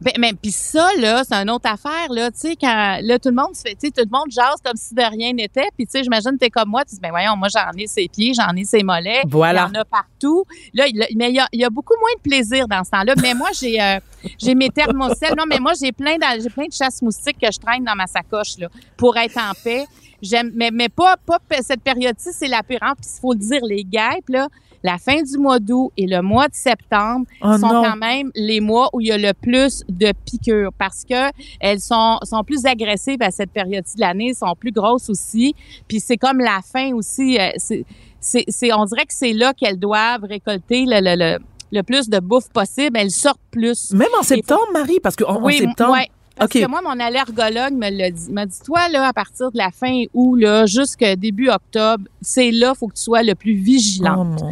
Ben, 0.00 0.12
mais 0.18 0.32
puis 0.32 0.52
ça 0.52 0.88
là, 0.98 1.22
c'est 1.24 1.34
une 1.34 1.50
autre 1.50 1.68
affaire 1.70 2.08
là, 2.10 2.30
tu 2.30 2.38
sais 2.38 2.56
quand 2.56 2.98
là 3.02 3.18
tout 3.18 3.30
le 3.30 3.34
monde 3.34 3.54
se 3.56 3.62
fait, 3.62 3.74
tu 3.74 3.86
sais 3.86 3.90
tout 3.90 4.02
le 4.08 4.16
monde 4.16 4.30
jase 4.30 4.56
comme 4.64 4.76
si 4.76 4.94
de 4.94 5.02
rien 5.02 5.32
n'était, 5.32 5.68
puis 5.76 5.86
tu 5.86 5.92
sais 5.92 6.02
j'imagine 6.04 6.38
t'es 6.38 6.50
comme 6.50 6.68
moi, 6.68 6.84
tu 6.84 6.94
dis 6.94 7.00
ben 7.00 7.10
voyons, 7.10 7.36
moi 7.36 7.48
j'en 7.52 7.70
ai 7.76 7.86
ses 7.86 8.06
pieds, 8.08 8.32
j'en 8.34 8.54
ai 8.56 8.64
ses 8.64 8.82
mollets, 8.82 9.22
Voilà. 9.26 9.68
il 9.70 9.74
y 9.74 9.78
en 9.78 9.80
a 9.80 9.84
partout. 9.84 10.44
Là, 10.74 10.86
il- 10.86 11.16
mais 11.16 11.30
il 11.30 11.34
y 11.36 11.40
a, 11.40 11.48
il 11.52 11.60
y 11.60 11.64
a 11.64 11.70
beaucoup 11.70 11.94
moins 12.00 12.10
de 12.16 12.20
plaisir 12.28 12.68
dans 12.68 12.84
ce 12.84 12.90
temps-là. 12.90 13.14
Mais 13.20 13.34
moi 13.34 13.48
j'ai 13.58 13.80
euh, 13.80 13.98
j'ai 14.38 14.54
mes 14.54 14.70
thermocelles, 14.70 15.34
non 15.36 15.44
mais 15.48 15.58
moi 15.58 15.72
j'ai 15.80 15.92
plein 15.92 16.16
j'ai 16.40 16.50
plein 16.50 16.66
de 16.66 16.72
chasse 16.72 17.02
moustiques 17.02 17.38
que 17.40 17.50
je 17.52 17.58
traîne 17.58 17.84
dans 17.84 17.94
ma 17.96 18.06
sacoche 18.06 18.58
là 18.58 18.68
pour 18.96 19.16
être 19.16 19.36
en 19.38 19.52
paix. 19.64 19.84
J'aime 20.22 20.50
mais 20.54 20.70
mais 20.72 20.88
pas 20.88 21.16
pas 21.16 21.38
cette 21.62 21.82
période-ci, 21.82 22.30
c'est 22.32 22.48
la 22.48 22.62
pire. 22.62 22.78
hein. 22.82 22.94
Puis 23.00 23.08
il 23.16 23.20
faut 23.20 23.32
le 23.32 23.38
dire 23.38 23.64
les 23.64 23.84
guêpes 23.84 24.28
là, 24.28 24.48
la 24.82 24.98
fin 24.98 25.22
du 25.22 25.38
mois 25.38 25.58
d'août 25.58 25.90
et 25.96 26.06
le 26.06 26.22
mois 26.22 26.48
de 26.48 26.54
septembre 26.54 27.26
Oh 27.42 27.52
sont 27.58 27.72
non. 27.72 27.82
quand 27.82 27.96
même 27.96 28.30
les 28.34 28.60
mois 28.60 28.88
où 28.92 29.00
il 29.00 29.08
y 29.08 29.12
a 29.12 29.18
le 29.18 29.32
plus 29.34 29.82
de 29.88 30.12
piqûres 30.24 30.70
parce 30.78 31.04
que 31.04 31.30
elles 31.60 31.80
sont 31.80 32.18
sont 32.22 32.44
plus 32.44 32.64
agressives 32.66 33.22
à 33.22 33.30
cette 33.30 33.50
période-ci 33.50 33.96
de 33.96 34.00
l'année, 34.00 34.34
sont 34.34 34.54
plus 34.58 34.72
grosses 34.72 35.08
aussi. 35.10 35.54
Puis 35.88 36.00
c'est 36.00 36.16
comme 36.16 36.38
la 36.38 36.60
fin 36.62 36.92
aussi. 36.94 37.38
euh, 37.38 37.50
c'est 37.56 37.84
c'est 38.20 38.44
c'est- 38.48 38.72
on 38.72 38.84
dirait 38.84 39.06
que 39.06 39.14
c'est 39.14 39.32
là 39.32 39.52
qu'elles 39.54 39.78
doivent 39.78 40.24
récolter 40.24 40.84
le, 40.86 41.00
le, 41.00 41.16
le 41.16 41.38
le 41.70 41.82
plus 41.82 42.08
de 42.08 42.18
bouffe 42.18 42.48
possible, 42.48 42.96
elles 42.98 43.10
sortent 43.10 43.40
plus. 43.50 43.92
Même 43.92 44.08
en 44.18 44.22
septembre, 44.22 44.62
Marie, 44.72 45.00
parce 45.02 45.16
qu'en 45.16 45.34
en 45.36 45.42
oui, 45.44 45.58
septembre, 45.58 45.92
ouais. 45.92 46.08
Parce 46.38 46.52
que 46.52 46.66
moi, 46.66 46.80
mon 46.82 46.98
allergologue 47.00 47.72
me 47.74 47.90
l'a 47.90 48.10
dit. 48.10 48.30
M'a 48.30 48.46
dit, 48.46 48.58
toi, 48.64 48.88
là, 48.88 49.06
à 49.08 49.12
partir 49.12 49.50
de 49.50 49.58
la 49.58 49.70
fin 49.70 50.04
août, 50.14 50.36
là, 50.36 50.66
jusqu'à 50.66 51.16
début 51.16 51.48
octobre, 51.48 52.04
c'est 52.20 52.50
là, 52.50 52.74
faut 52.74 52.88
que 52.88 52.94
tu 52.94 53.02
sois 53.02 53.22
le 53.22 53.34
plus 53.34 53.54
vigilant. 53.54 54.36
oh. 54.40 54.50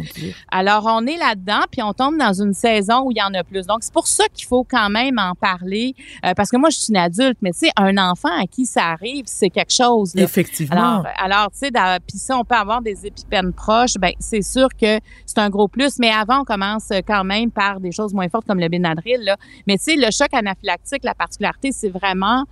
Alors, 0.51 0.85
on 0.85 1.05
est 1.05 1.17
là-dedans, 1.17 1.61
puis 1.71 1.81
on 1.81 1.93
tombe 1.93 2.17
dans 2.17 2.33
une 2.33 2.53
saison 2.53 3.03
où 3.05 3.11
il 3.11 3.17
y 3.17 3.21
en 3.21 3.33
a 3.33 3.43
plus. 3.43 3.65
Donc, 3.65 3.79
c'est 3.81 3.93
pour 3.93 4.07
ça 4.07 4.25
qu'il 4.33 4.47
faut 4.47 4.65
quand 4.69 4.89
même 4.89 5.17
en 5.19 5.33
parler. 5.35 5.95
euh, 6.25 6.33
parce 6.35 6.49
que 6.49 6.57
moi, 6.57 6.69
je 6.69 6.77
suis 6.77 6.89
une 6.89 6.97
adulte, 6.97 7.37
mais 7.41 7.51
tu 7.51 7.59
sais, 7.59 7.71
un 7.75 7.97
enfant 7.97 8.29
à 8.29 8.45
qui 8.47 8.65
ça 8.65 8.85
arrive, 8.87 9.25
c'est 9.27 9.49
quelque 9.49 9.73
chose. 9.73 10.13
Là. 10.15 10.23
Effectivement. 10.23 10.75
Alors, 10.77 11.05
alors 11.17 11.51
tu 11.51 11.59
sais, 11.59 11.71
puis 11.71 12.17
si 12.17 12.31
on 12.31 12.43
peut 12.43 12.55
avoir 12.55 12.81
des 12.81 13.05
épipènes 13.05 13.53
proches, 13.53 13.95
ben 13.99 14.11
c'est 14.19 14.41
sûr 14.41 14.69
que 14.79 14.99
c'est 15.25 15.37
un 15.39 15.49
gros 15.49 15.67
plus. 15.67 15.99
Mais 15.99 16.09
avant, 16.11 16.41
on 16.41 16.43
commence 16.43 16.89
quand 17.07 17.23
même 17.23 17.51
par 17.51 17.79
des 17.79 17.91
choses 17.91 18.13
moins 18.13 18.29
fortes 18.29 18.45
comme 18.47 18.59
le 18.59 18.69
Benadryl. 18.69 19.21
Là. 19.21 19.37
Mais 19.67 19.77
tu 19.77 19.85
sais, 19.85 19.95
le 19.95 20.09
choc 20.11 20.33
anaphylactique, 20.33 21.03
la 21.03 21.13
particularité, 21.15 21.71
c'est 21.77 21.89
vraiment 21.89 22.43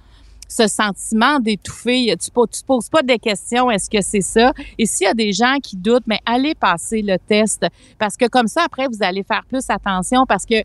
ce 0.47 0.67
sentiment 0.67 1.39
d'étouffer. 1.39 2.15
Tu 2.21 2.29
ne 2.35 2.45
te 2.45 2.65
poses 2.65 2.89
pas 2.89 3.01
des 3.01 3.17
questions, 3.17 3.71
est-ce 3.71 3.89
que 3.89 4.01
c'est 4.01 4.21
ça? 4.21 4.53
Et 4.77 4.85
s'il 4.85 5.05
y 5.07 5.09
a 5.09 5.13
des 5.15 5.33
gens 5.33 5.55
qui 5.61 5.75
doutent, 5.75 6.03
mais 6.05 6.19
allez 6.25 6.53
passer 6.53 7.01
le 7.01 7.17
test. 7.17 7.65
Parce 7.97 8.15
que 8.15 8.27
comme 8.27 8.47
ça, 8.47 8.63
après, 8.63 8.87
vous 8.87 9.01
allez 9.01 9.23
faire 9.23 9.43
plus 9.49 9.65
attention 9.69 10.25
parce 10.27 10.45
que 10.45 10.55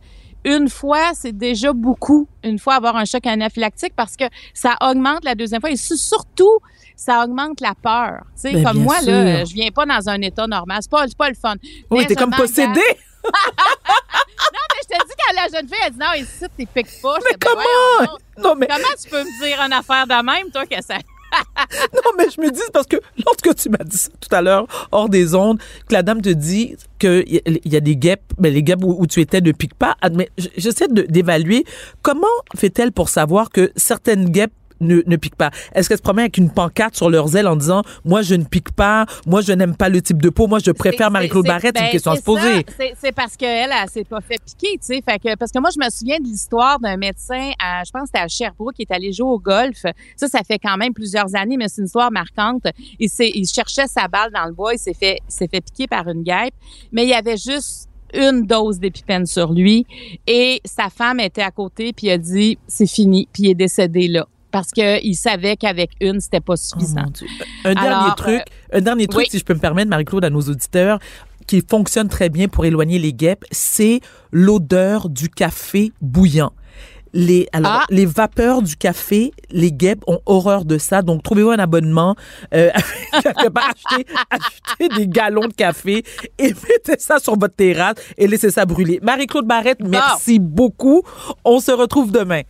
une 0.44 0.68
fois, 0.70 1.10
c'est 1.14 1.36
déjà 1.36 1.72
beaucoup, 1.72 2.26
une 2.44 2.58
fois 2.58 2.74
avoir 2.74 2.96
un 2.96 3.04
choc 3.04 3.26
anaphylactique 3.26 3.92
parce 3.96 4.16
que 4.16 4.24
ça 4.54 4.76
augmente 4.82 5.24
la 5.24 5.34
deuxième 5.34 5.60
fois 5.60 5.70
et 5.70 5.76
su- 5.76 5.98
surtout, 5.98 6.58
ça 6.96 7.24
augmente 7.24 7.60
la 7.60 7.74
peur. 7.74 8.22
Tu 8.34 8.42
sais, 8.42 8.52
Ben, 8.52 8.64
comme 8.64 8.82
moi, 8.82 8.98
sûr. 9.00 9.12
là, 9.12 9.44
je 9.44 9.52
viens 9.54 9.70
pas 9.70 9.84
dans 9.86 10.08
un 10.08 10.20
état 10.22 10.46
normal. 10.46 10.78
C'est 10.82 10.90
pas, 10.90 11.04
pas 11.16 11.28
le 11.30 11.34
fun. 11.34 11.54
oui, 11.90 12.06
t'es 12.06 12.14
comme 12.14 12.30
m'engage- 12.30 12.48
possédée. 12.48 12.80
Te 14.90 15.06
dis 15.06 15.14
quand 15.18 15.34
la 15.34 15.58
jeune 15.58 15.68
fille, 15.68 15.78
elle 15.86 15.92
dit 15.92 15.98
non, 15.98 16.12
ici, 16.16 16.44
t'es 16.56 16.66
pique 16.66 17.00
pas. 17.02 17.18
Mais 17.24 17.36
ben, 17.38 18.06
donc. 18.06 18.18
Non, 18.42 18.54
mais, 18.56 18.66
Comment 18.66 18.88
tu 19.02 19.08
peux 19.10 19.22
me 19.22 19.42
dire 19.46 19.60
une 19.60 19.72
affaire 19.72 20.06
de 20.06 20.24
même, 20.24 20.50
toi, 20.50 20.66
que 20.66 20.82
ça. 20.82 20.96
non, 21.94 22.10
mais 22.18 22.24
je 22.34 22.40
me 22.40 22.50
dis, 22.50 22.60
parce 22.72 22.86
que 22.88 22.96
lorsque 23.24 23.54
tu 23.62 23.68
m'as 23.68 23.84
dit 23.84 23.96
ça 23.96 24.08
tout 24.20 24.34
à 24.34 24.42
l'heure, 24.42 24.66
hors 24.90 25.08
des 25.08 25.34
ondes, 25.36 25.60
que 25.88 25.94
la 25.94 26.02
dame 26.02 26.20
te 26.22 26.28
dit 26.30 26.74
qu'il 26.98 27.22
y, 27.28 27.38
a- 27.74 27.76
a 27.76 27.80
des 27.80 27.96
guêpes, 27.96 28.32
mais 28.38 28.50
les 28.50 28.64
guêpes 28.64 28.82
où, 28.82 28.96
où 28.98 29.06
tu 29.06 29.20
étais 29.20 29.40
ne 29.40 29.52
piquent 29.52 29.74
pas, 29.78 29.96
j'essaie 30.56 30.88
d'évaluer 30.88 31.64
comment 32.02 32.26
fait-elle 32.56 32.90
pour 32.90 33.08
savoir 33.10 33.50
que 33.50 33.70
certaines 33.76 34.28
guêpes 34.30 34.52
ne, 34.80 35.02
ne 35.06 35.16
piquent 35.16 35.36
pas? 35.36 35.50
Est-ce 35.74 35.88
qu'elle 35.88 35.98
se 35.98 36.02
promène 36.02 36.24
avec 36.24 36.38
une 36.38 36.50
pancarte 36.50 36.96
sur 36.96 37.10
leurs 37.10 37.34
ailes 37.36 37.48
en 37.48 37.56
disant, 37.56 37.82
moi, 38.04 38.22
je 38.22 38.34
ne 38.34 38.44
pique 38.44 38.72
pas, 38.72 39.06
moi, 39.26 39.40
je 39.40 39.52
n'aime 39.52 39.76
pas 39.76 39.88
le 39.88 40.00
type 40.02 40.20
de 40.20 40.28
peau, 40.30 40.46
moi, 40.46 40.58
je 40.64 40.70
préfère 40.70 41.10
Marie-Claude 41.10 41.46
Barrette? 41.46 41.76
C'est 41.76 41.80
une 41.82 41.86
ben, 41.86 41.92
question 41.92 42.10
à 42.12 42.14
se 42.16 42.20
c'est 42.20 42.24
poser. 42.24 42.66
C'est- 43.00 43.12
parce 43.12 43.36
qu'elle, 43.36 43.70
elle 43.70 43.88
s'est 43.90 44.04
pas 44.04 44.20
fait 44.20 44.40
piquer, 44.44 44.78
tu 44.78 44.86
sais. 44.86 45.02
Fait 45.06 45.18
que, 45.18 45.34
parce 45.36 45.50
que 45.50 45.58
moi, 45.58 45.70
je 45.74 45.84
me 45.84 45.90
souviens 45.90 46.18
de 46.18 46.24
l'histoire 46.24 46.78
d'un 46.78 46.96
médecin 46.96 47.50
à, 47.62 47.82
je 47.84 47.90
pense 47.90 48.02
que 48.02 48.08
c'était 48.08 48.24
à 48.24 48.28
Sherbrooke, 48.28 48.74
qui 48.74 48.82
est 48.82 48.92
allé 48.92 49.12
jouer 49.12 49.28
au 49.28 49.38
golf. 49.38 49.82
Ça, 50.16 50.28
ça 50.28 50.40
fait 50.46 50.58
quand 50.58 50.76
même 50.76 50.94
plusieurs 50.94 51.34
années, 51.34 51.56
mais 51.56 51.68
c'est 51.68 51.80
une 51.80 51.86
histoire 51.86 52.10
marquante. 52.10 52.62
Il 52.98 53.46
cherchait 53.46 53.86
sa 53.86 54.08
balle 54.08 54.30
dans 54.32 54.46
le 54.46 54.52
bois, 54.52 54.74
il 54.74 54.78
s'est 54.78 54.94
fait, 54.94 55.18
il 55.28 55.32
s'est 55.32 55.48
fait 55.48 55.60
piquer 55.60 55.86
par 55.86 56.08
une 56.08 56.22
guêpe, 56.22 56.54
mais 56.92 57.02
il 57.04 57.08
y 57.08 57.14
avait 57.14 57.36
juste 57.36 57.88
une 58.14 58.46
dose 58.46 58.78
d'épipène 58.78 59.26
sur 59.26 59.52
lui 59.52 59.86
et 60.26 60.60
sa 60.64 60.88
femme 60.90 61.20
était 61.20 61.42
à 61.42 61.50
côté 61.52 61.92
puis 61.92 62.10
a 62.10 62.18
dit 62.18 62.58
c'est 62.66 62.88
fini 62.88 63.28
puis 63.32 63.44
il 63.44 63.50
est 63.50 63.54
décédé 63.54 64.08
là 64.08 64.26
parce 64.50 64.70
que 64.70 65.02
il 65.04 65.14
savait 65.14 65.56
qu'avec 65.56 65.90
une 66.00 66.20
c'était 66.20 66.40
pas 66.40 66.54
Oh, 66.54 66.56
suffisant. 66.56 67.02
mon 67.04 67.10
Dieu. 67.10 67.26
Un 67.64 67.74
dernier 67.74 67.88
Alors, 67.88 68.14
truc, 68.16 68.42
un 68.72 68.80
dernier 68.80 69.06
truc, 69.06 69.22
oui. 69.24 69.28
si 69.30 69.38
je 69.38 69.44
peux 69.44 69.54
me 69.54 69.60
permettre, 69.60 69.88
Marie-Claude, 69.90 70.24
à 70.24 70.30
nos 70.30 70.40
auditeurs, 70.42 70.98
qui 71.46 71.62
fonctionne 71.68 72.08
très 72.08 72.28
bien 72.28 72.48
pour 72.48 72.64
éloigner 72.64 72.98
les 72.98 73.12
guêpes, 73.12 73.44
c'est 73.50 74.00
l'odeur 74.32 75.08
du 75.08 75.28
café 75.28 75.92
bouillant. 76.00 76.52
Les, 77.12 77.48
alors, 77.52 77.72
Ah. 77.72 77.84
les 77.90 78.06
vapeurs 78.06 78.62
du 78.62 78.76
café, 78.76 79.32
les 79.50 79.72
guêpes 79.72 80.04
ont 80.06 80.20
horreur 80.26 80.64
de 80.64 80.78
ça. 80.78 81.02
Donc, 81.02 81.24
trouvez-vous 81.24 81.50
un 81.50 81.58
abonnement, 81.58 82.14
euh, 82.54 82.70
achetez, 83.12 84.06
achetez 84.30 84.88
des 84.96 85.08
galons 85.08 85.48
de 85.48 85.52
café 85.52 86.04
et 86.38 86.54
mettez 86.68 86.98
ça 87.00 87.18
sur 87.18 87.36
votre 87.36 87.56
terrasse 87.56 87.96
et 88.16 88.28
laissez 88.28 88.50
ça 88.52 88.64
brûler. 88.64 89.00
Marie-Claude 89.02 89.46
Barrette, 89.46 89.80
merci 89.84 90.38
beaucoup. 90.38 91.02
On 91.44 91.58
se 91.58 91.72
retrouve 91.72 92.12
demain. 92.12 92.42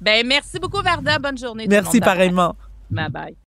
Ben 0.00 0.26
merci 0.26 0.58
beaucoup 0.58 0.82
Varda, 0.82 1.18
bonne 1.18 1.38
journée. 1.38 1.64
tout 1.64 1.70
le 1.70 1.76
Merci 1.76 1.96
monde. 1.96 2.04
pareillement. 2.04 2.56
Bye 2.90 3.08
bye. 3.10 3.36